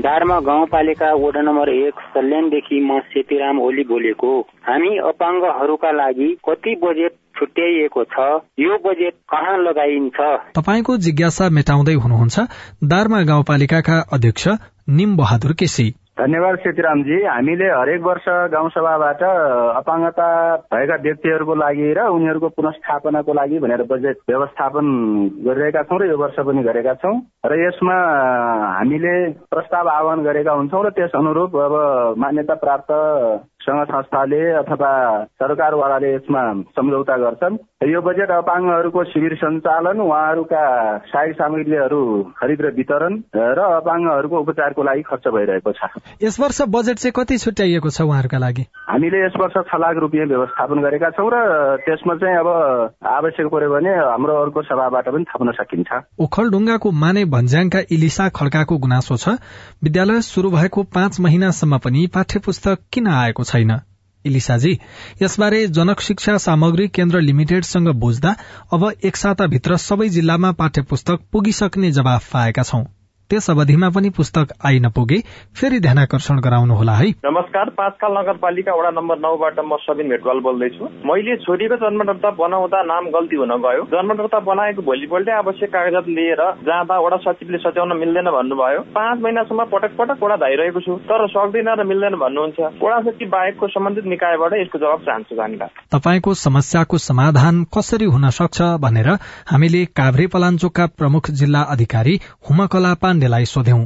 धारमा 0.03 0.39
गाउँपालिका 0.39 1.13
वडा 1.13 1.41
नम्बर 1.41 1.69
एक 1.69 1.93
सल्यानदेखि 1.93 2.79
म 2.79 2.99
सेतीराम 2.99 3.59
ओली 3.59 3.83
बोलेको। 3.83 4.31
हामी 4.63 4.97
अपाङ्गहरूका 4.97 5.91
लागि 5.91 6.27
कति 6.49 6.75
बजेट 6.75 7.13
छुट्याइएको 7.39 8.03
छ? 8.03 8.17
यो 8.59 8.77
बजेट 8.85 9.13
कहाँ 9.13 9.57
लगाइन्छ? 9.57 10.19
तपाईँको 10.55 10.97
जिज्ञासा 10.97 11.49
मेटाउँदै 11.49 11.93
हुनुहुन्छ 11.93 12.39
दारमा 12.83 13.21
गाउँपालिकाका 13.23 13.99
अध्यक्ष 14.13 14.47
निम 14.89 15.17
बहादुर 15.17 15.53
केसी। 15.53 15.91
धन्यवाद 16.17 16.55
सेतीरामजी 16.55 17.15
हामीले 17.25 17.67
हरेक 17.67 18.01
वर्ष 18.01 18.25
गाउँसभाबाट 18.53 19.21
अपाङ्गता 19.77 20.27
भएका 20.69 20.95
व्यक्तिहरूको 21.01 21.53
लागि 21.55 21.87
र 21.89 22.05
उनीहरूको 22.07 22.49
पुनस्थापनाको 22.53 23.33
लागि 23.33 23.59
भनेर 23.59 23.81
बजेट 23.89 24.17
व्यवस्थापन 24.29 24.85
गरिरहेका 25.41 25.81
छौँ 25.83 25.99
र 25.99 26.05
यो 26.05 26.17
वर्ष 26.17 26.37
पनि 26.39 26.63
गरेका 26.63 26.93
छौँ। 27.01 27.15
र 27.43 27.57
यसमा 27.57 27.97
हामीले 28.77 29.13
प्रस्ताव 29.49 29.89
आह्वान 29.89 30.23
गरेका 30.23 30.51
हुन्छौँ 30.53 30.83
र 30.85 30.89
त्यस 30.93 31.17
अनुरूप 31.17 31.55
अब 31.57 31.73
मान्यता 32.21 32.55
प्राप्त 32.61 32.91
संघ 33.63 33.83
संस्थाले 33.87 34.41
अथवा 34.59 34.91
सरकारवालाले 35.41 36.13
यसमा 36.15 36.41
सम्झौता 36.77 37.17
गर्छन्। 37.17 37.57
यो 37.83 38.01
बजेट 38.01 38.31
अपाङ्गहरूको 38.31 39.03
शिविर 39.03 39.33
सञ्चालन 39.35 39.99
उहाँहरूका 40.01 40.63
सहायक 41.07 41.33
सामग्रीहरू 41.35 42.01
खरिद 42.39 42.61
र 42.61 42.71
वितरण 42.75 43.13
र 43.35 43.59
अपाङ्गहरूको 43.79 44.39
उपचारको 44.39 44.83
लागि 44.83 45.01
खर्च 45.01 45.27
भइरहेको 45.27 45.71
छ। 45.71 45.89
यस 46.23 46.39
वर्ष 46.39 46.61
बजेट 46.75 46.97
चाहिँ 46.97 47.13
कति 47.15 47.37
छुट्याइएको 47.37 47.89
छ 47.89 48.01
उहाँहरूका 48.01 48.37
लागि? 48.37 48.63
हामीले 48.89 49.25
यस 49.25 49.35
वर्ष 49.39 49.55
छ 49.67 49.79
लाख 49.79 49.95
रुपियाँ 49.99 50.27
व्यवस्थापन 50.27 50.81
गरेका 50.81 51.09
छौँ 51.09 51.29
र 51.33 51.37
त्यसमा 51.83 52.15
चाहिँ 52.23 52.37
अब 52.37 52.47
आवश्यक 53.03 53.47
पर्यो 53.47 53.69
भने 53.69 53.91
हाम्रो 54.11 54.33
अर्को 54.41 54.61
सभाबाट 54.63 55.09
पनि 55.09 55.23
थप्न 55.31 55.51
सकिन्छ। 55.51 55.91
ओखलढुङ्गाको 56.19 56.91
माने 57.03 57.25
भन्ज्याङका 57.35 57.79
इलिसा 57.91 58.29
खड्काको 58.29 58.77
गुनासो 58.77 59.15
छ। 59.17 59.35
विद्यालय 59.83 60.21
शुरू 60.23 60.49
भएको 60.51 60.83
पाँच 60.95 61.19
महिनासम्म 61.19 61.77
पनि 61.77 62.07
पाठ्य 62.15 62.39
पुस्तक 62.39 62.87
किन 62.93 63.07
आएको 63.07 63.43
छैन। 63.53 63.79
इलिसाजी 64.25 64.79
यसबारे 65.21 65.67
जनक 65.67 66.01
शिक्षा 66.01 66.37
सामग्री 66.37 66.87
केन्द्र 66.87 67.21
लिमिटेडसँग 67.21 67.87
बुझ्दा 67.97 68.35
अब 68.73 68.91
एक 69.03 69.15
साताभित्र 69.17 69.77
सबै 69.77 70.09
जिल्लामा 70.09 70.51
पाठ्य 70.51 70.81
पुस्तक 70.81 71.19
पुगिसक्ने 71.31 71.91
जवाफ 71.91 72.31
पाएका 72.33 72.63
छौं। 72.63 72.83
त्यस 73.29 73.49
अवधिमा 73.49 73.89
पनि 73.89 74.09
पुस्तक 74.09 74.47
आइ 74.65 74.79
नपुगे 74.79 75.17
फेरि 75.55 75.79
ध्यानकर्षण 75.79 76.39
गराउनुहोला 76.39 76.93
है। 76.93 77.09
नमस्कार 77.25 77.69
पाँचकाल 77.69 78.11
नगरपालिका 78.11 78.73
वडा 78.75 78.89
नम्बर 78.89 79.17
नौबाट 79.17 79.59
म 79.59 79.77
सबिन 79.81 80.09
भेटवाल 80.09 80.39
बोल्दैछु। 80.39 80.85
मैले 81.05 81.35
छोरीको 81.37 81.75
जन्मदर्ता 81.75 82.29
बनाउँदा 82.31 82.81
नाम 82.83 83.05
गल्ती 83.09 83.35
हुन 83.35 83.53
गयो। 83.57 83.83
जन्मदर्ता 83.85 84.39
बनाएको 84.39 84.81
भोलिपल्टै 84.81 85.33
आवश्यक 85.33 85.69
कागजात 85.69 86.07
लिएर 86.07 86.41
जाँदा 86.67 86.99
वडा 86.99 87.17
सचिवले 87.17 87.57
सच्याउन 87.57 87.97
मिल्दैन 87.97 88.29
भन्नुभयो। 88.29 88.81
पाँच 88.93 89.21
महिनासम्म 89.23 89.63
पटक 89.73 89.95
पटक 89.97 90.23
वडा 90.23 90.35
धाइरहेको 90.35 90.79
छु 90.79 90.93
तर 91.09 91.27
सक्दैन 91.27 91.69
र 91.79 91.83
मिल्दैन 91.83 92.15
भन्नुहुन्छ। 92.15 92.59
वडा 92.83 92.99
सचिव 93.07 93.27
बाहेकको 93.29 93.67
सम्बन्धित 93.67 94.05
निकायबाट 94.05 94.53
यसको 94.53 94.77
जवाब 94.79 94.99
चाहन्छु 95.07 95.35
धन्यवाद। 95.35 95.69
तपाईँको 95.95 96.33
समस्याको 96.43 96.97
समाधान 96.97 97.63
कसरी 97.77 98.05
हुन 98.05 98.29
सक्छ 98.29 98.61
भनेर 98.83 99.09
हामीले 99.51 99.85
काभ्रे 99.95 100.27
पलाञ्चोकका 100.27 100.85
प्रमुख 100.99 101.31
जिल्ला 101.39 101.61
अधिकारी 101.73 102.19
हुमकला 102.49 102.93
पाण्डेलाई 103.23 103.45
सोध्यौं 103.45 103.85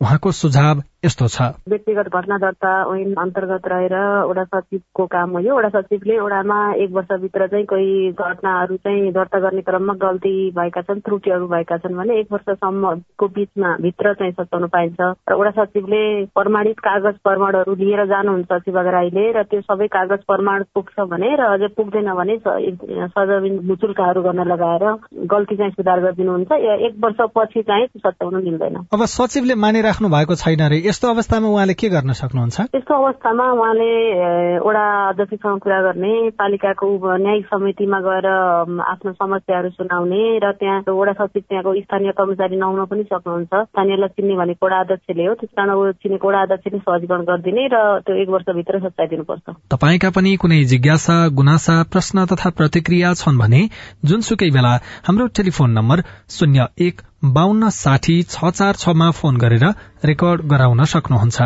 उहाँको 0.00 0.32
सुझाव 0.32 0.82
यस्तो 1.04 1.26
छ? 1.28 1.42
व्यक्तिगत 1.68 2.08
घटना 2.08 2.36
दर्ता 2.38 2.70
ऐन 2.90 3.14
अन्तर्गत 3.20 3.66
रहेर 3.68 3.94
वडा 4.28 4.44
सचिवको 4.44 5.04
काम 5.06 5.30
हो 5.30 5.40
यो। 5.40 5.56
वडा 5.56 5.68
सचिवले 5.74 6.18
वडामा 6.20 6.58
एक 6.82 6.90
वर्षभित्र 6.92 7.46
चाहिँ 7.46 7.64
कोही 7.72 8.10
घटनाहरू 8.10 8.76
चाहिँ 8.76 9.12
दर्ता 9.12 9.38
गर्ने 9.38 9.60
क्रममा 9.62 9.94
गल्ती 10.02 10.34
भएका 10.56 10.82
छन् 10.82 11.00
त्रुटिहरू 11.06 11.46
भएका 11.46 11.76
छन् 11.84 11.96
भने 11.96 12.18
एक 12.20 12.32
वर्षसम्मको 12.32 13.28
बिचमा 13.28 13.70
भित्र 13.82 14.14
चाहिँ 14.14 14.32
सच्याउन 14.32 14.66
पाइन्छ। 14.72 15.00
र 15.30 15.34
वडा 15.36 15.50
सचिवले 15.58 16.02
प्रमाणित 16.32 16.80
कागज 16.80 17.20
प्रमाणहरू 17.22 17.74
लिएर 17.76 18.04
जानुहुन्छ 18.06 18.48
सचिवालयले 18.52 19.26
र 19.36 19.42
त्यो 19.52 19.60
सबै 19.68 19.86
कागज 19.92 20.24
प्रमाण 20.26 20.64
पुग्छ 20.74 20.96
भने 21.12 21.30
र 21.36 21.42
अझै 21.54 21.68
पुग्दैन 21.76 22.10
भने 22.16 22.36
सजमिन 22.40 23.60
मुचुल्काहरू 23.68 24.22
गर्न 24.22 24.48
लगाएर 24.48 24.84
गल्ती 25.28 25.56
चाहिँ 25.56 25.76
सुधार 25.76 26.00
गरिदिनुहुन्छ। 26.00 26.50
एक 26.88 26.98
वर्षपछि 27.04 27.62
चाहिँ 27.62 27.86
सच्याउन 27.94 28.42
मिल्दैन। 28.42 28.76
अब 28.90 29.04
सचिवले 29.14 29.54
मानिराख्नु 29.60 30.08
भएको 30.08 30.34
छैन 30.34 30.66
रे। 30.72 30.84
यस्तो 30.86 31.08
अवस्थामा 31.08 31.48
उहाँले 31.48 31.74
के 31.74 31.88
गर्न 31.88 32.12
सक्नुहुन्छ? 32.12 32.60
यस्तो 32.74 32.94
अवस्थामा 32.94 33.44
उहाँले 33.52 33.90
वडा 34.62 34.84
अध्यक्षसँग 35.08 35.58
कुरा 35.58 35.80
गर्ने 35.82 36.12
पालिकाको 36.38 36.86
न्यायिक 37.18 37.46
समितिमा 37.46 37.98
गएर 38.06 38.26
आफ्नो 38.86 39.12
समस्याहरू 39.12 39.70
सुनाउने 39.70 40.22
र 40.38 40.52
त्यहाँ 40.60 40.82
वडा 40.86 41.12
सचिव 41.18 41.42
त्यहाँको 41.48 41.74
स्थानीय 41.80 42.12
कर्मचारी 42.18 42.56
नहुन 42.56 42.84
पनि 42.86 43.02
सक्नुहुन्छ। 43.02 43.52
स्थानीयलाई 43.66 44.14
चिन्ने 44.14 44.36
भनेको 44.36 44.66
वडा 44.66 44.78
अध्यक्षले 44.80 45.26
हो। 45.26 45.34
त्यस 45.34 45.50
कारण 45.58 45.92
चिनेको 46.02 46.28
वडा 46.28 46.42
अध्यक्षले 46.42 46.78
सहजीकरण 46.78 47.22
गरिदिने 47.24 47.66
र 47.66 47.76
त्यो 48.06 48.14
एक 48.22 48.28
वर्षभित्र 48.28 48.78
सच्याइदिनुपर्छ 48.86 49.46
तपाईँका 49.74 50.10
पनि 50.10 50.36
कुनै 50.36 50.62
जिज्ञासा 50.70 51.16
गुनासा 51.34 51.82
प्रश्न 51.92 52.26
तथा 52.30 52.50
प्रतिक्रिया 52.54 53.12
छन् 53.14 53.38
भने 53.38 53.62
जुनसुकै 54.04 54.50
बेला 54.50 54.72
हाम्रो 55.08 55.26
टेलिफोन 55.36 55.70
नम्बर 55.72 56.06
शून्य 56.30 56.70
एक 56.78 57.02
बान्न 57.24 57.68
साठी 57.68 58.22
छ 58.22 58.50
चार 58.50 58.74
छमा 58.74 59.10
फोन 59.10 59.36
गरेर 59.36 59.64
रेकर्ड 60.04 60.42
गराउन 60.42 60.84
सक्नुहुन्छ। 60.84 61.42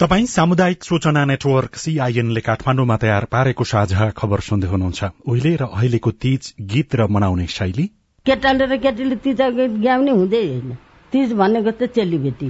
तपाई 0.00 0.26
सामुदायिक 0.26 0.84
सूचना 0.84 1.24
नेटवर्क 1.24 1.74
सीआईएनले 1.74 2.40
काठमाण्डुमा 2.40 2.96
तयार 2.96 3.24
पारेको 3.24 3.64
साझा 3.64 4.10
खबर 4.10 4.40
सुन्दै 4.40 4.68
हुनुहुन्छ। 4.68 5.04
उहिले 5.26 5.56
र 5.56 5.62
अहिलेको 5.62 6.10
तीज 6.10 6.54
गीत 6.60 6.94
र 6.94 7.06
मनाउने 7.06 7.46
शैली? 7.46 7.90
केटाले 8.26 8.66
र 8.66 8.76
केटीले 8.76 9.16
तीज 9.16 9.40
गीत 9.42 9.70
गाउने 9.70 10.10
हुँदै 10.10 10.46
होइन। 10.48 10.76
तिज 11.12 11.32
भनेको 11.32 11.70
त 11.70 11.82
चेलीबेटी। 11.82 12.48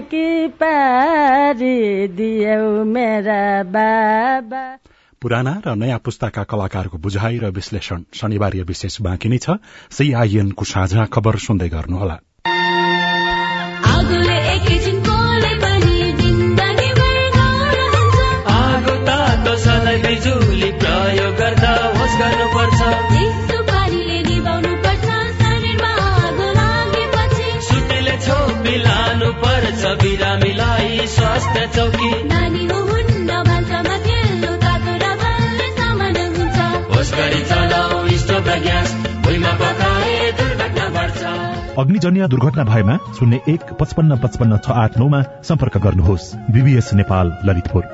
कि 0.00 0.48
पारी 0.48 2.08
दियौ 2.08 2.84
मेरा 2.84 3.62
बाबा। 3.62 4.64
पुराना 5.22 5.62
र 5.66 5.74
नयाँ 5.74 5.98
पुस्ताका 5.98 6.42
कलाकारको 6.42 6.98
बुझाइ 6.98 7.38
र 7.38 7.50
विश्लेषण 7.50 8.02
शनिबार 8.14 8.56
विशेष 8.56 9.00
बाँकी 9.00 9.28
नै 9.28 9.38
छ। 9.38 9.50
सीआईएनको 9.90 10.64
साझा 10.64 11.04
खबर 11.04 11.36
सुन्दै 11.38 11.68
गर्नुहोला। 11.68 12.18
प्रयोग 20.82 21.34
गर्दा 21.36 21.72
होस् 21.96 22.16
गर्नुपर्छ। 22.18 22.80
सुटीले 27.62 28.16
छोपी 28.18 28.76
लानु 28.76 29.32
पर्छ 29.32 29.82
बिरामीलाई 30.02 31.06
स्वास्थ्य 31.06 31.66
चौकी 31.76 32.21
अग्निजन्य 41.78 42.26
दुर्घटना 42.28 42.64
भएमा 42.64 42.96
शून्य 43.18 43.40
एक 43.48 43.62
पचपन्न 43.80 44.16
पचपन्न 44.16 44.56
छ 44.56 44.70
आठ 44.70 44.98
नौमा 44.98 45.20
सम्पर्क 45.42 45.76
गर्नुहोस्। 45.78 46.24
बीबीएस 46.50 46.90
नेपाल 46.94 47.32
ललितपुर। 47.44 47.84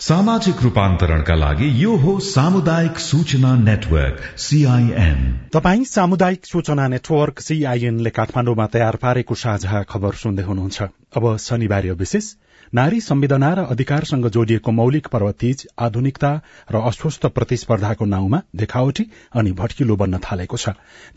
सामाजिक 0.00 0.62
रूपान्तरणका 0.62 1.34
लागि 1.34 1.84
यो 1.84 1.96
हो 1.96 2.18
सामुदायिक 2.20 2.98
सूचना 2.98 3.54
नेटवर्क 3.56 4.20
सीआईएन 4.38 5.18
तपाई 5.54 5.84
सामुदायिक 5.84 6.46
सूचना 6.46 6.86
नेटवर्क 6.88 7.40
सीआईएनले 7.40 8.10
काठमाण्डुमा 8.10 8.66
तयार 8.66 8.96
पारेको 8.96 9.34
साझा 9.34 9.82
खबर 9.82 10.12
सुन्दै 10.14 10.42
हुनुहुन्छ। 10.42 10.82
अब 11.16 11.36
शनिबार 11.36 11.90
विशेष। 11.98 12.24
नारी 12.72 13.00
संवेदना 13.00 13.52
र 13.54 13.64
अधिकारसँग 13.70 14.26
जोडिएको 14.28 14.70
मौलिक 14.72 15.06
पर्व 15.06 15.30
तीज 15.32 15.66
आधुनिकता 15.78 16.28
र 16.72 16.80
अस्वस्थ 16.80 17.26
प्रतिस्पर्धाको 17.28 18.04
नाउँमा 18.04 18.40
देखावटी 18.56 19.04
अनि 19.34 19.52
भट्किलो 19.52 19.96
बन्न 19.96 20.18
थालेको 20.18 20.56
छ। 20.56 20.68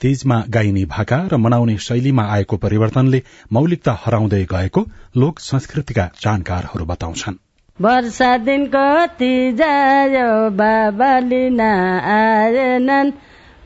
तीजमा 0.01 0.43
गाइने 0.49 0.83
भाका 0.85 1.19
र 1.31 1.37
मनाउने 1.37 1.77
शैलीमा 1.77 2.23
आएको 2.29 2.57
परिवर्तनले 2.57 3.21
मौलिकता 3.53 3.97
हराउँदै 4.05 4.43
गएको 4.45 4.81
लोक 5.17 5.39
संस्कृतिका 5.39 6.09
जानकारहरू 6.21 6.85
बताउँछन्। 6.85 7.35
वर्षा 7.79 8.37
दिन 8.37 8.65
कति 8.75 9.51
जायो 9.53 10.49
बाबा 10.59 11.11
लिन 11.19 11.61
आएनन् 11.61 13.11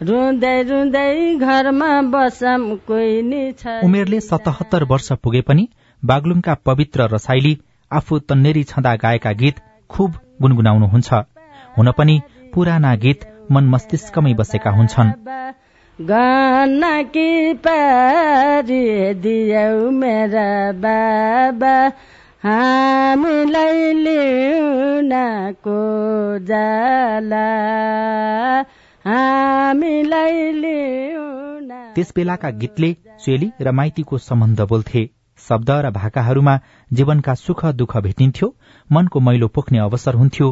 रुँदै 0.02 0.62
रुँदै 0.63 1.36
घरमा 1.38 1.89
बसम 2.12 2.75
कोही 2.88 3.21
नि 3.21 3.41
छ। 3.54 3.82
उमेरले 3.84 4.19
सतहत्तर 4.19 4.84
वर्ष 4.84 5.12
पुगे 5.23 5.41
पनि 5.41 5.67
बागलुङका 6.04 6.54
पवित्र 6.65 7.08
रसाइली 7.13 7.58
आफू 7.91 8.19
तन्नेरी 8.19 8.63
छँदा 8.63 8.95
गाएका 8.95 9.32
गीत 9.32 9.56
खुब 9.89 10.13
गुनगुनाउनुहुन्छ। 10.41 11.13
हुन 11.78 11.91
पनि 11.91 12.21
पुराना 12.54 12.95
गीत 12.95 13.19
मन 13.52 13.63
मस्तिष्कमै 13.63 14.34
बसेका 14.34 14.71
हुन्छन्। 14.71 15.10
मेरा 19.91 20.71
बाबा 20.71 21.75
हामीलाई 22.43 23.93
लिउनको 23.93 25.80
जाला। 26.45 27.47
हामीलाई 29.06 30.36
त्यस 31.95 32.13
बेलाका 32.15 32.49
गीतले 32.49 32.89
चेली 33.25 33.52
र 33.62 33.71
माइतीको 33.71 34.17
सम्बन्ध 34.17 34.62
बोल्थे। 34.62 35.18
शब्द 35.39 35.69
र 35.86 35.89
भाकाहरूमा 35.91 36.56
जीवनका 36.91 37.34
सुख 37.36 37.65
दुःख 37.75 37.97
भेटिन्थ्यो 37.97 38.47
मनको 38.89 39.19
मैलो 39.19 39.47
पोख्ने 39.47 39.80
अवसर 39.80 40.13
हुन्थ्यो। 40.15 40.47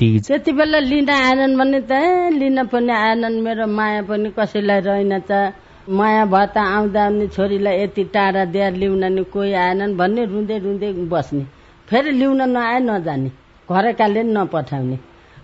तीज। 0.00 0.26
त्यति 0.26 0.52
बेला 0.52 0.78
लिन 0.80 1.10
आएनन् 1.10 1.56
भने 1.58 1.80
त 1.80 1.92
लिन 2.32 2.64
पनि 2.66 2.92
आएनन् 2.92 3.40
मेरो 3.40 3.66
माया 3.68 4.02
पनि 4.02 4.32
कसैलाई 4.38 4.80
रहेनछ 4.80 5.30
माया 5.90 6.24
भए 6.24 6.46
त 6.46 6.58
आउँदा 6.58 7.04
आउने 7.04 7.26
छोरीलाई 7.28 7.82
यति 7.82 8.04
टाढा 8.14 8.44
दिएर 8.48 8.72
लिउन 8.72 9.04
नि 9.12 9.24
कोही 9.24 9.52
आएनन् 9.52 9.96
भन्ने 9.96 10.24
रुँदै 10.24 10.58
रुँदै 10.58 10.92
बस्ने। 11.12 11.44
फेरि 11.88 12.10
लिउन 12.10 12.42
नआए 12.50 12.78
नजाने 12.80 13.30
घरकाले 13.68 14.22
नपठाउने। 14.22 14.96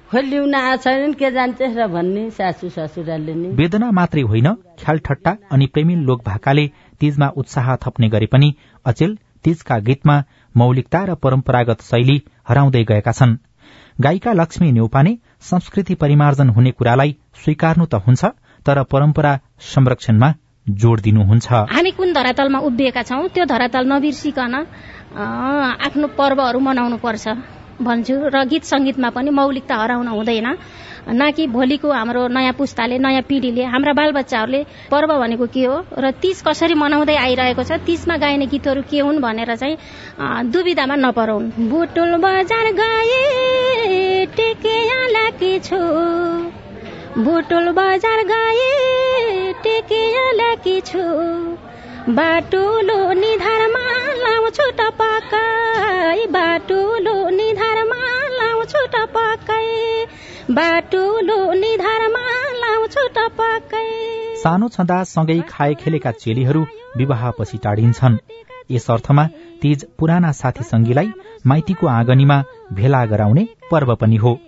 खोइ 0.09 0.23
लिउन 0.23 0.55
आएछन् 0.55 1.15
के 1.15 1.31
जान्छ 1.31 1.61
र 1.77 1.87
भन्ने 1.87 2.31
सासू 2.31 2.69
ससुराले 2.71 3.35
नि। 3.35 3.49
वेदना 3.53 3.91
मात्रै 3.91 4.23
होइन 4.23 4.49
ख्याल 4.81 4.99
ठट्टा 4.99 5.37
अनि 5.53 5.67
प्रेमी 5.67 5.95
लोक 6.09 6.25
भाकाले 6.25 6.67
तीजमा 7.01 7.29
उत्साह 7.37 7.75
थप्ने 7.77 8.09
गरे 8.09 8.27
पनि 8.27 8.49
अचेल 8.91 9.17
तीजका 9.45 9.79
गीतमा 9.89 10.17
मौलिकता 10.55 11.05
र 11.05 11.15
परम्परागत 11.25 11.83
शैली 11.83 12.17
हराउँदै 12.49 12.83
गएका 12.91 13.13
छन्। 13.13 13.37
गायिका 13.99 14.33
लक्ष्मी 14.33 14.71
नेउपाने 14.73 15.13
संस्कृति 15.43 15.95
परिमार्जन 16.03 16.49
हुने 16.57 16.71
कुरालाई 16.79 17.17
स्वीकार्नु 17.43 17.87
त 17.87 18.03
हुन्छ 18.07 18.25
तर 18.67 18.83
परम्परा 18.93 19.33
संरक्षणमा 19.73 20.29
जोड़ 20.67 21.01
दिनुहुन्छ। 21.01 21.47
हामी 21.75 21.91
कुन 21.99 22.13
धरातलमा 22.13 22.59
उभिएका 22.69 23.03
छौं 23.03 23.29
त्यो 23.35 23.45
धरातल 23.45 23.85
नबिर्सिकन 23.93 24.55
आफ्नो 25.87 26.07
पर्वहरू 26.19 26.59
मनाउनु 26.61 26.97
पर्छ 27.05 27.25
भन्छु। 27.81 28.15
र 28.35 28.45
गीत 28.51 28.65
संगीतमा 28.65 29.09
पनि 29.17 29.31
मौलिकता 29.31 29.75
हराउन 29.77 30.09
हुँदैन। 30.09 30.47
न 31.11 31.31
कि 31.33 31.47
भोलिको 31.47 31.91
हाम्रो 31.91 32.27
नयाँ 32.29 32.53
पुस्ताले 32.53 32.99
नयाँ 32.99 33.23
पिँढीले 33.29 33.65
हाम्रा 33.65 33.93
बालबच्चाहरूले 33.93 34.63
पर्व 34.91 35.11
भनेको 35.19 35.47
के 35.47 35.65
हो? 35.65 35.77
र 35.99 36.11
तीज 36.21 36.43
कसरी 36.47 36.75
मनाउँदै 36.75 37.17
आइरहेको 37.17 37.63
छ 37.65 37.81
तीजमा 37.87 38.17
गाइने 38.17 38.47
गीतहरू 38.47 38.83
के 38.91 38.99
हुन् 39.01 39.21
भनेर 39.21 39.55
चाहिँ 39.57 40.51
दुविधामा 40.53 40.97
नपराउन् 40.97 41.49
बुटुल 41.71 42.13
बजार 42.21 42.67
गए 42.81 44.27
टेके 44.37 45.59
छु 45.61 45.81
बुटुल 47.19 47.73
बजार 47.73 48.21
गए 48.29 49.53
टेके 49.65 50.81
छु 50.81 51.03
बाटुलो 52.09 53.13
निधारमा 53.13 53.81
लाउँछु 54.17 54.67
टपकाई 54.77 56.27
बाटुलो 56.27 57.17
निधारमा 57.31 57.99
लाउँछु 58.31 58.85
टपकाई 58.87 60.07
बाटुलो 60.51 61.37
निधारमा 61.53 62.25
लाउँछु 62.63 63.07
टपकाई 63.17 63.93
सानो 64.37 64.69
छँदा 64.69 65.03
सँगै 65.05 65.39
खाए 65.51 65.75
खेलेका 65.75 66.11
चेलीहरू 66.15 66.67
विवाहपछि 66.97 67.59
टाढिन्छन्। 67.59 68.19
यस 68.71 68.91
अर्थमा 68.91 69.27
तीज 69.63 69.87
पुराना 69.99 70.33
साथी 70.33 70.65
सङ्गीलाई 70.65 71.13
माइतीको 71.47 71.87
आँगनीमा 71.89 72.43
भेला 72.73 73.05
गराउने 73.07 73.49
पर्व 73.71 73.95
पनि 73.95 74.17
हो। 74.17 74.39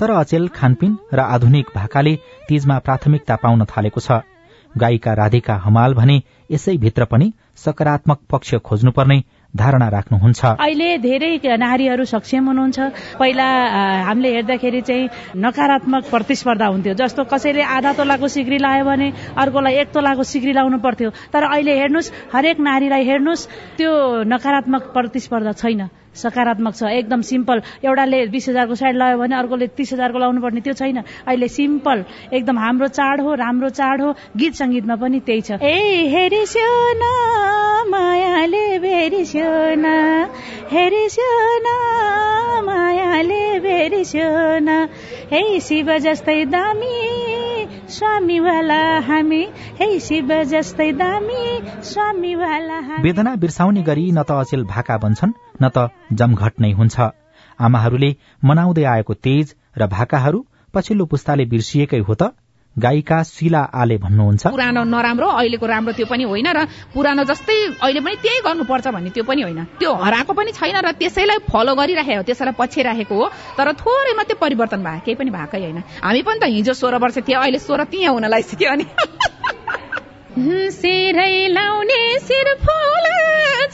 तर 0.00 0.10
अचेल 0.16 0.48
खानपिन 0.48 0.98
र 1.14 1.20
आधुनिक 1.28 1.66
भाकाले 1.76 2.18
तीजमा 2.48 2.78
प्राथमिकता 2.78 3.36
पाउन 3.36 3.64
थालेको 3.64 4.00
छ। 4.00 4.22
गायिका 4.74 5.12
राधिका 5.14 5.54
हमाल 5.54 5.94
भने 5.94 6.22
यसैभित्र 6.52 7.04
पनि 7.04 7.32
सकारात्मक 7.56 8.18
पक्ष 8.30 8.54
खोज्नुपर्ने 8.64 9.18
धारणा 9.56 9.88
राख्नुहुन्छ। 9.88 10.44
अहिले 10.60 10.88
धेरै 10.98 11.56
नारीहरू 11.56 12.04
सक्षम 12.04 12.46
हुनुहुन्छ। 12.48 12.78
पहिला 13.20 13.46
हामीले 14.08 14.30
हेर्दाखेरि 14.34 14.80
चाहिँ 14.80 15.08
नकारात्मक 15.36 16.02
प्रतिस्पर्धा 16.10 16.66
हुन्थ्यो। 16.66 16.94
जस्तो 16.94 17.24
कसैले 17.24 17.62
आधा 17.62 17.92
तोलाको 17.92 18.28
सिक्री 18.28 18.58
लायो 18.58 18.84
भने 18.84 19.12
अर्कोलाई 19.36 19.74
एक 19.80 19.88
तोलाको 19.92 20.22
सिक्री 20.22 20.52
लाउनु 20.52 20.78
पर्थ्यो। 20.80 21.10
तर 21.32 21.42
अहिले 21.52 21.72
हेर्नुहोस् 21.80 22.12
हरेक 22.32 22.60
नारीलाई 22.60 23.04
हेर्नुहोस् 23.04 23.48
त्यो 23.76 23.90
नकारात्मक 24.24 24.82
प्रतिस्पर्धा 24.92 25.52
छैन। 25.52 25.88
सकारात्मक 26.14 26.74
छ। 26.74 26.82
एकदम 26.82 27.20
सिम्पल। 27.22 27.62
एउटाले 27.84 28.26
बिस 28.26 28.48
हजारको 28.48 28.74
साइड 28.74 28.96
लगायो 28.96 29.18
भने 29.18 29.36
अर्कोले 29.36 29.66
तिस 29.66 29.92
हजारको 29.92 30.18
लाउनु 30.18 30.40
पर्ने 30.42 30.60
त्यो 30.60 30.74
छैन। 30.74 31.02
अहिले 31.26 31.48
सिम्पल। 31.48 32.04
एकदम 32.32 32.58
हाम्रो 32.58 32.88
चाड 32.88 33.20
हो 33.20 33.34
राम्रो 33.34 33.68
चाड 33.70 34.00
हो। 34.00 34.14
गीत 34.36 34.54
सङ्गीतमा 34.54 34.96
पनि 34.96 35.20
त्यही 35.20 35.40
छ। 35.40 35.50
ए 35.62 36.08
हेरिस्यो 36.12 36.70
मायाले 37.90 38.78
मायाले 42.66 43.44
हे 45.32 45.60
शिव 45.60 45.98
जस्तै 45.98 46.44
दामी। 46.44 47.31
स्वामीवाला 47.92 48.82
हामी। 49.00 49.40
हे 49.78 49.88
शिव 50.00 50.30
जस्तै 50.50 50.90
दामी। 50.92 51.42
स्वामीवाला 51.84 52.78
वेदना 53.02 53.34
बिर्साउने 53.36 53.82
गरी 53.82 54.04
न 54.10 54.22
त 54.22 54.30
अचेल 54.42 54.62
भाका 54.64 54.96
बन्छन् 55.02 55.34
न 55.62 55.68
त 55.74 55.78
जमघट 56.12 56.54
नै 56.60 56.72
हुन्छ। 56.72 56.96
आमाहरूले 57.58 58.10
मनाउँदै 58.44 58.84
आएको 58.94 59.14
तेज 59.26 59.54
र 59.76 59.86
भाकाहरू 59.96 60.40
पछिल्लो 60.74 61.04
पुस्ताले 61.12 61.44
बिर्सिएकै 61.52 62.00
हो 62.08 62.14
त। 62.14 62.32
गायिका 62.72 63.22
शिला 63.22 63.62
आले 63.68 63.96
भन्नुहुन्छ। 64.00 64.46
पुरानो 64.48 64.82
नराम्रो 64.84 65.28
अहिलेको 65.28 65.66
राम्रो 65.66 65.92
त्यो 65.92 66.06
पनि 66.08 66.24
होइन 66.24 66.48
र 66.56 66.64
पुरानो 66.94 67.22
जस्तै 67.28 67.76
अहिले 67.84 68.00
पनि 68.00 68.16
त्यही 68.24 68.40
गर्नुपर्छ 68.48 68.86
भन्ने 68.88 69.10
त्यो 69.12 69.24
पनि 69.28 69.42
होइन। 69.44 69.60
त्यो 69.76 69.92
हराएको 69.92 70.32
पनि 70.32 70.50
छैन 70.56 70.76
र 70.80 70.96
त्यसैलाई 70.96 71.38
फलो 71.52 71.72
गरिराखेको 71.76 72.16
हो 72.16 72.24
त्यसैलाई 72.24 72.56
पछि 72.56 72.80
राखेको 72.82 73.12
हो। 73.12 73.28
तर 73.60 73.68
थोरै 73.76 74.12
मात्रै 74.16 74.36
परिवर्तन 74.40 74.80
भयो 74.80 75.04
केही 75.04 75.16
पनि 75.20 75.30
भएकै 75.36 75.60
होइन। 75.60 75.78
हामी 76.00 76.22
पनि 76.24 76.38
त 76.40 76.44
हिजो 76.48 76.72
सोह्र 76.72 76.96
वर्ष 76.96 77.18
थियो 77.28 77.38
अहिले 77.44 77.60
सोह्र 77.60 77.84
त्यहाँ 77.92 78.12
हुन 78.16 78.24
लागिसक्यो 78.32 78.68
अनि 78.72 78.84
सिरै 80.72 81.36
लाउने 81.52 82.02
शिर 82.24 82.48
फुल 82.64 83.06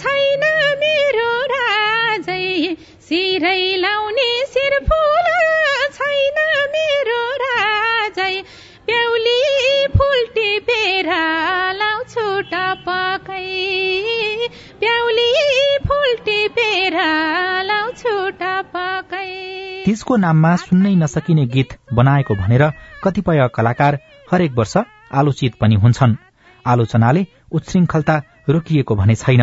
छैन 0.02 0.42
मेरो 0.82 1.30
राजै। 1.54 2.74
सिरै 3.06 3.62
लाउने 3.78 4.30
शिर 4.52 4.74
फुल 4.90 5.28
छैन 5.94 6.38
मेरो 6.74 7.22
राजै। 7.42 8.34
प्याउली 8.88 9.38
फुल 9.96 10.20
टिपेर 10.34 11.08
लाउँछु 11.74 12.26
टपकै 12.42 13.42
प्याउली 14.80 15.26
फुल 15.86 16.14
टिपेर 16.24 16.96
लाउँछु 17.62 18.14
टपकै 18.40 19.26
तिजको 19.86 20.16
नाममा 20.16 20.52
सुन्नै 20.56 20.94
नसकिने 20.94 21.44
गीत 21.46 21.74
बनाएको 21.92 22.34
भनेर 22.34 22.64
कतिपय 23.04 23.48
कलाकार 23.54 23.98
हरेक 24.32 24.52
वर्ष 24.52 24.76
आलोचित 25.12 25.54
पनि 25.60 25.74
हुन्छन्। 25.74 26.16
आलोचनाले 26.66 27.22
उच्छृङ्खलता 27.52 28.16
रोकिएको 28.48 28.94
भने 28.94 29.14
छैन। 29.14 29.42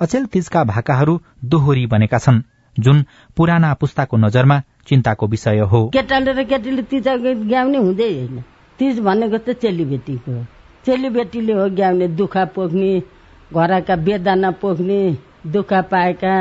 अचेल 0.00 0.26
तिजका 0.26 0.64
भाकाहरू 0.64 1.14
दोहोरी 1.44 1.84
बनेका 1.86 2.18
छन् 2.18 2.42
जुन 2.76 3.04
पुराना 3.36 3.74
पुस्ताको 3.74 4.16
नजरमा 4.16 4.58
चिन्ताको 4.86 5.26
विषय 5.26 5.60
हो। 5.70 5.80
केटाले 5.88 6.32
र 6.32 6.44
केटीले 6.44 6.82
तिज 6.82 7.08
गाउने 7.08 7.78
हुँदै 7.78 8.10
होइन। 8.14 8.42
तिज 8.82 8.98
भनेको 9.00 9.38
त 9.38 9.52
चेलीबेटीको 9.62 10.32
चेलीबेटीले 10.86 11.52
हो 11.52 11.68
गाउने 11.70 12.06
दुःख 12.18 12.36
पोख्ने 12.54 12.92
घरका 13.54 13.96
बेदाना 13.96 14.50
पोख्ने 14.50 15.00
दुःख 15.46 15.72
पाएका। 15.90 16.34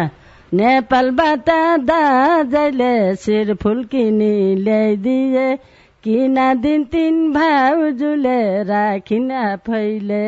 नेपालबाट 0.54 1.50
दाजैले 1.86 3.16
शिर 3.16 3.54
फुल्किनी 3.54 4.56
ल्याइदिए 4.56 5.56
किन 6.04 6.36
दिन 6.62 6.84
तिन 6.84 7.32
भाउजूले 7.34 8.64
राखिन 8.64 9.30
फैले? 9.68 10.26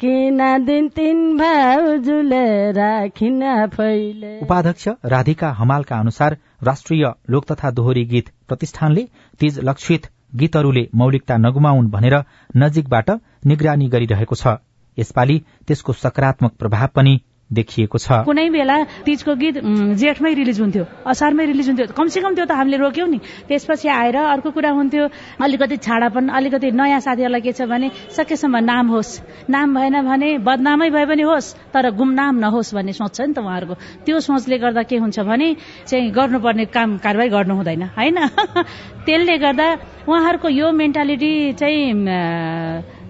किन 0.00 0.42
दिन 0.64 0.88
तिन 0.88 1.36
भाउजूले 1.38 2.72
राखिन 2.72 3.66
फैले? 3.66 4.40
उपाध्यक्ष 4.40 4.88
राधिका 5.04 5.50
हमालका 5.50 5.96
अनुसार 5.96 6.36
राष्ट्रिय 6.62 7.12
लोक 7.30 7.44
तथा 7.52 7.70
दोहोरी 7.70 8.04
गीत 8.04 8.28
प्रतिष्ठानले 8.48 9.08
तीज 9.40 9.60
लक्षित 9.64 10.06
गीतहरूले 10.36 10.88
मौलिकता 10.94 11.36
नगुमाउन् 11.36 11.90
भनेर 11.90 12.16
नजिकबाट 12.56 13.10
निगरानी 13.46 13.88
गरिरहेको 13.88 14.36
छ। 14.36 14.56
यसपालि 14.98 15.36
त्यसको 15.66 15.92
सकारात्मक 15.94 16.52
प्रभाव 16.58 16.88
पनि 16.94 17.14
देखिएको 17.54 17.98
छ। 17.98 18.24
कुनै 18.26 18.48
बेला 18.50 18.76
तिजको 19.06 19.34
गीत 19.34 19.56
जेठमै 19.96 20.32
रिलिज 20.34 20.60
हुन्थ्यो 20.60 20.84
असारमै 21.06 21.44
रिलिज 21.46 21.68
हुन्थ्यो 21.68 21.86
कमसे 21.94 22.20
कम 22.20 22.34
त्यो 22.34 22.44
त 22.44 22.52
हामीले 22.52 22.76
रोक्यौँ 22.82 23.08
नि। 23.08 23.18
त्यसपछि 23.48 23.88
आएर 23.88 24.16
अर्को 24.34 24.50
कुरा 24.50 24.70
हुन्थ्यो 24.70 25.04
अलिकति 25.38 25.76
छाडापन 25.86 26.28
अलिकति 26.28 26.70
नयाँ 26.70 27.00
साथीहरूलाई 27.00 27.40
के 27.40 27.52
छ 27.52 27.70
भने 27.70 27.90
सकेसम्म 28.10 28.56
नाम 28.64 28.86
होस्। 28.90 29.10
नाम 29.48 29.74
भएन 29.74 29.96
भने 30.02 30.28
बदनामै 30.42 30.90
भए 30.90 31.06
पनि 31.06 31.22
होस् 31.22 31.54
तर 31.72 31.90
गुमनाम 31.94 32.34
नहोस् 32.44 32.74
भन्ने 32.74 32.92
सोच 32.92 33.14
छ 33.14 33.20
नि 33.28 33.34
त 33.34 33.38
उहाँहरूको। 33.38 33.74
त्यो 34.04 34.20
सोचले 34.20 34.58
गर्दा 34.58 34.82
के 34.82 34.96
हुन्छ 34.98 35.18
भने 35.20 35.48
चाहिँ 35.86 36.10
गर्नुपर्ने 36.10 36.64
काम 36.74 36.98
कारवाही 36.98 37.28
गर्नु 37.30 37.54
हुँदैन 37.54 37.82
होइन? 37.94 38.18
त्यसले 39.06 39.36
गर्दा 39.38 39.66
उहाँहरूको 40.08 40.48
यो 40.48 40.72
मेन्टालिटी 40.72 41.52
चाहिँ 41.54 41.92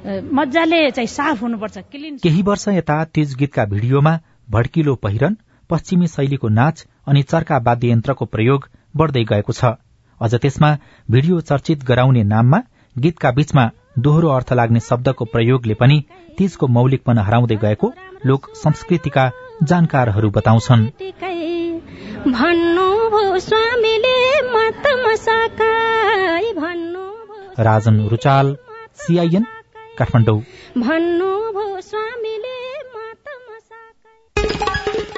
मजाले 0.04 0.90
चाहिँ 0.90 1.08
साफ 1.08 1.42
हुनुपर्छ 1.42 1.78
क्लिन। 1.90 2.16
केही 2.22 2.42
वर्ष 2.42 2.68
यता 2.68 2.96
तीज 3.14 3.34
गीतका 3.36 3.64
भिडियोमा 3.64 4.12
भड्किलो 4.50 4.94
पहिरन 4.94 5.36
पश्चिमी 5.70 6.06
शैलीको 6.06 6.48
नाच 6.48 6.86
अनि 7.08 7.22
चर्का 7.22 7.58
वाद्ययन्त्रको 7.58 8.24
प्रयोग 8.24 8.68
बढ़दै 8.96 9.24
गएको 9.24 9.52
छ। 9.52 9.64
अझ 10.20 10.34
त्यसमा 10.34 10.76
भिडियो 11.10 11.40
चर्चित 11.40 11.84
गराउने 11.84 12.22
नाममा 12.22 12.58
गीतका 12.98 13.30
बीचमा 13.30 13.70
दोहोरो 13.98 14.28
अर्थ 14.28 14.52
लाग्ने 14.52 14.80
शब्दको 14.80 15.24
प्रयोगले 15.24 15.74
पनि 15.74 16.04
तीजको 16.38 16.66
मौलिकपन 16.66 17.18
हराउँदै 17.18 17.56
गएको 17.56 17.92
लोक 18.26 18.50
संस्कृतिका 18.54 19.30
जानकारहरू 19.62 20.30
बताउँछन्। 20.30 20.90
राजन 27.58 28.00
रुचाल 28.08 28.56
सीआईएन 28.94 29.44
काठमाडौँ। 29.98 30.40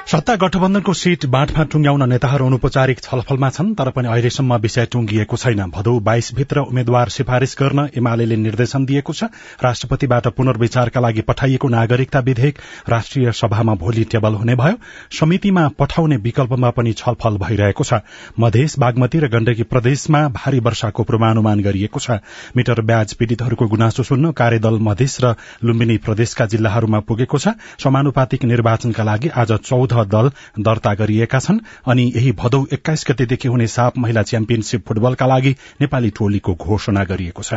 सत्ता 0.07 0.35
गठबन्धनको 0.41 0.93
सीट 0.93 1.25
बाँडफाँड 1.27 1.69
टुंग्याउन 1.69 2.07
नेताहरू 2.09 2.45
अनौपचारिक 2.47 2.99
छलफलमा 2.99 3.49
छन् 3.49 3.73
तर 3.75 3.89
पनि 3.91 4.07
अहिलेसम्म 4.07 4.55
विषय 4.57 4.85
टुंगिएको 4.87 5.37
छैन। 5.37 5.61
भदौ 5.67 5.99
बाइसभित्र 5.99 6.59
उम्मेद्वार 6.61 7.09
सिफारिश 7.09 7.55
गर्न 7.59 7.87
एमाले 7.91 8.35
निर्देशन 8.37 8.85
दिएको 8.85 9.13
छ। 9.13 9.27
राष्ट्रपतिबाट 9.59 10.27
पुनर्विचारका 10.31 10.99
लागि 10.99 11.21
पठाइएको 11.27 11.67
नागरिकता 11.67 12.19
विधेयक 12.19 12.59
राष्ट्रिय 12.87 13.31
सभामा 13.33 13.73
भोलि 13.75 14.03
टेबल 14.07 14.33
हुने 14.33 14.55
भयो। 14.55 14.79
समितिमा 15.11 15.67
पठाउने 15.75 16.17
विकल्पमा 16.23 16.69
पनि 16.71 16.93
छलफल 16.93 17.37
भइरहेको 17.43 17.83
छ। 17.83 17.99
मधेस 18.39 18.79
बागमती 18.79 19.19
र 19.19 19.27
गण्डकी 19.27 19.63
प्रदेशमा 19.65 20.23
भारी 20.29 20.59
वर्षाको 20.61 21.03
पूर्वानुमान 21.03 21.59
गरिएको 21.59 21.99
छ। 21.99 22.23
मिटर 22.55 22.81
ब्याज 22.81 23.13
पीड़ितहरूको 23.19 23.67
गुनासो 23.67 24.03
सुन्न 24.05 24.31
कार्यदल 24.31 24.79
मधेस 24.87 25.17
र 25.19 25.35
लुम्बिनी 25.63 25.97
प्रदेशका 25.99 26.45
जिल्लाहरूमा 26.47 26.99
पुगेको 27.03 27.37
छ। 27.37 27.59
समानुपातिक 27.83 28.45
निर्वाचनका 28.45 29.03
लागि 29.03 29.35
आज 29.35 29.51
चौध 29.59 29.95
दल 30.03 30.31
दर्ता 30.59 30.93
गरिएका 30.93 31.39
छन् 31.39 31.59
अनि 31.87 32.13
यही 32.15 32.31
भदौ 32.31 32.65
एक्काइस 32.73 33.05
गतेदेखि 33.09 33.47
हुने 33.47 33.67
साप 33.67 33.97
महिला 33.97 34.23
च्याम्पियनशीप 34.23 34.87
फुटबलका 34.87 35.25
लागि 35.25 35.55
नेपाली 35.81 36.09
टोलीको 36.09 36.55
घोषणा 36.55 37.03
गरिएको 37.03 37.43
छ। 37.43 37.53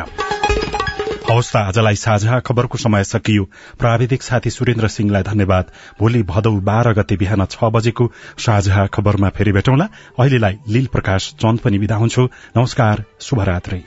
हवस् 1.31 1.57
आजलाई 1.57 1.95
साझा 1.95 2.41
खबरको 2.41 2.79
समय 2.79 3.05
सकियो। 3.05 3.45
प्राविधिक 3.79 4.23
साथी 4.23 4.51
सुरेन्द्र 4.51 4.89
सिंहलाई 4.89 5.23
धन्यवाद। 5.23 5.71
भोलि 6.01 6.23
भदौ 6.23 6.51
बाह्र 6.51 6.93
गते 6.93 7.17
बिहान 7.17 7.45
छ 7.45 7.65
बजेको 7.65 8.13
साझा 8.39 8.87
खबरमा 8.87 9.29
फेरि 9.29 9.53
भेटौँला। 9.53 9.89
अहिलेलाई 10.19 10.59
लील 10.69 10.87
प्रकाश 10.87 11.35
चन्द 11.41 11.61
पनि 11.61 11.79
विदा 11.79 11.97
हुन्छु। 11.97 12.29
नमस्कार 12.57 13.05
शुभरात्री। 13.21 13.85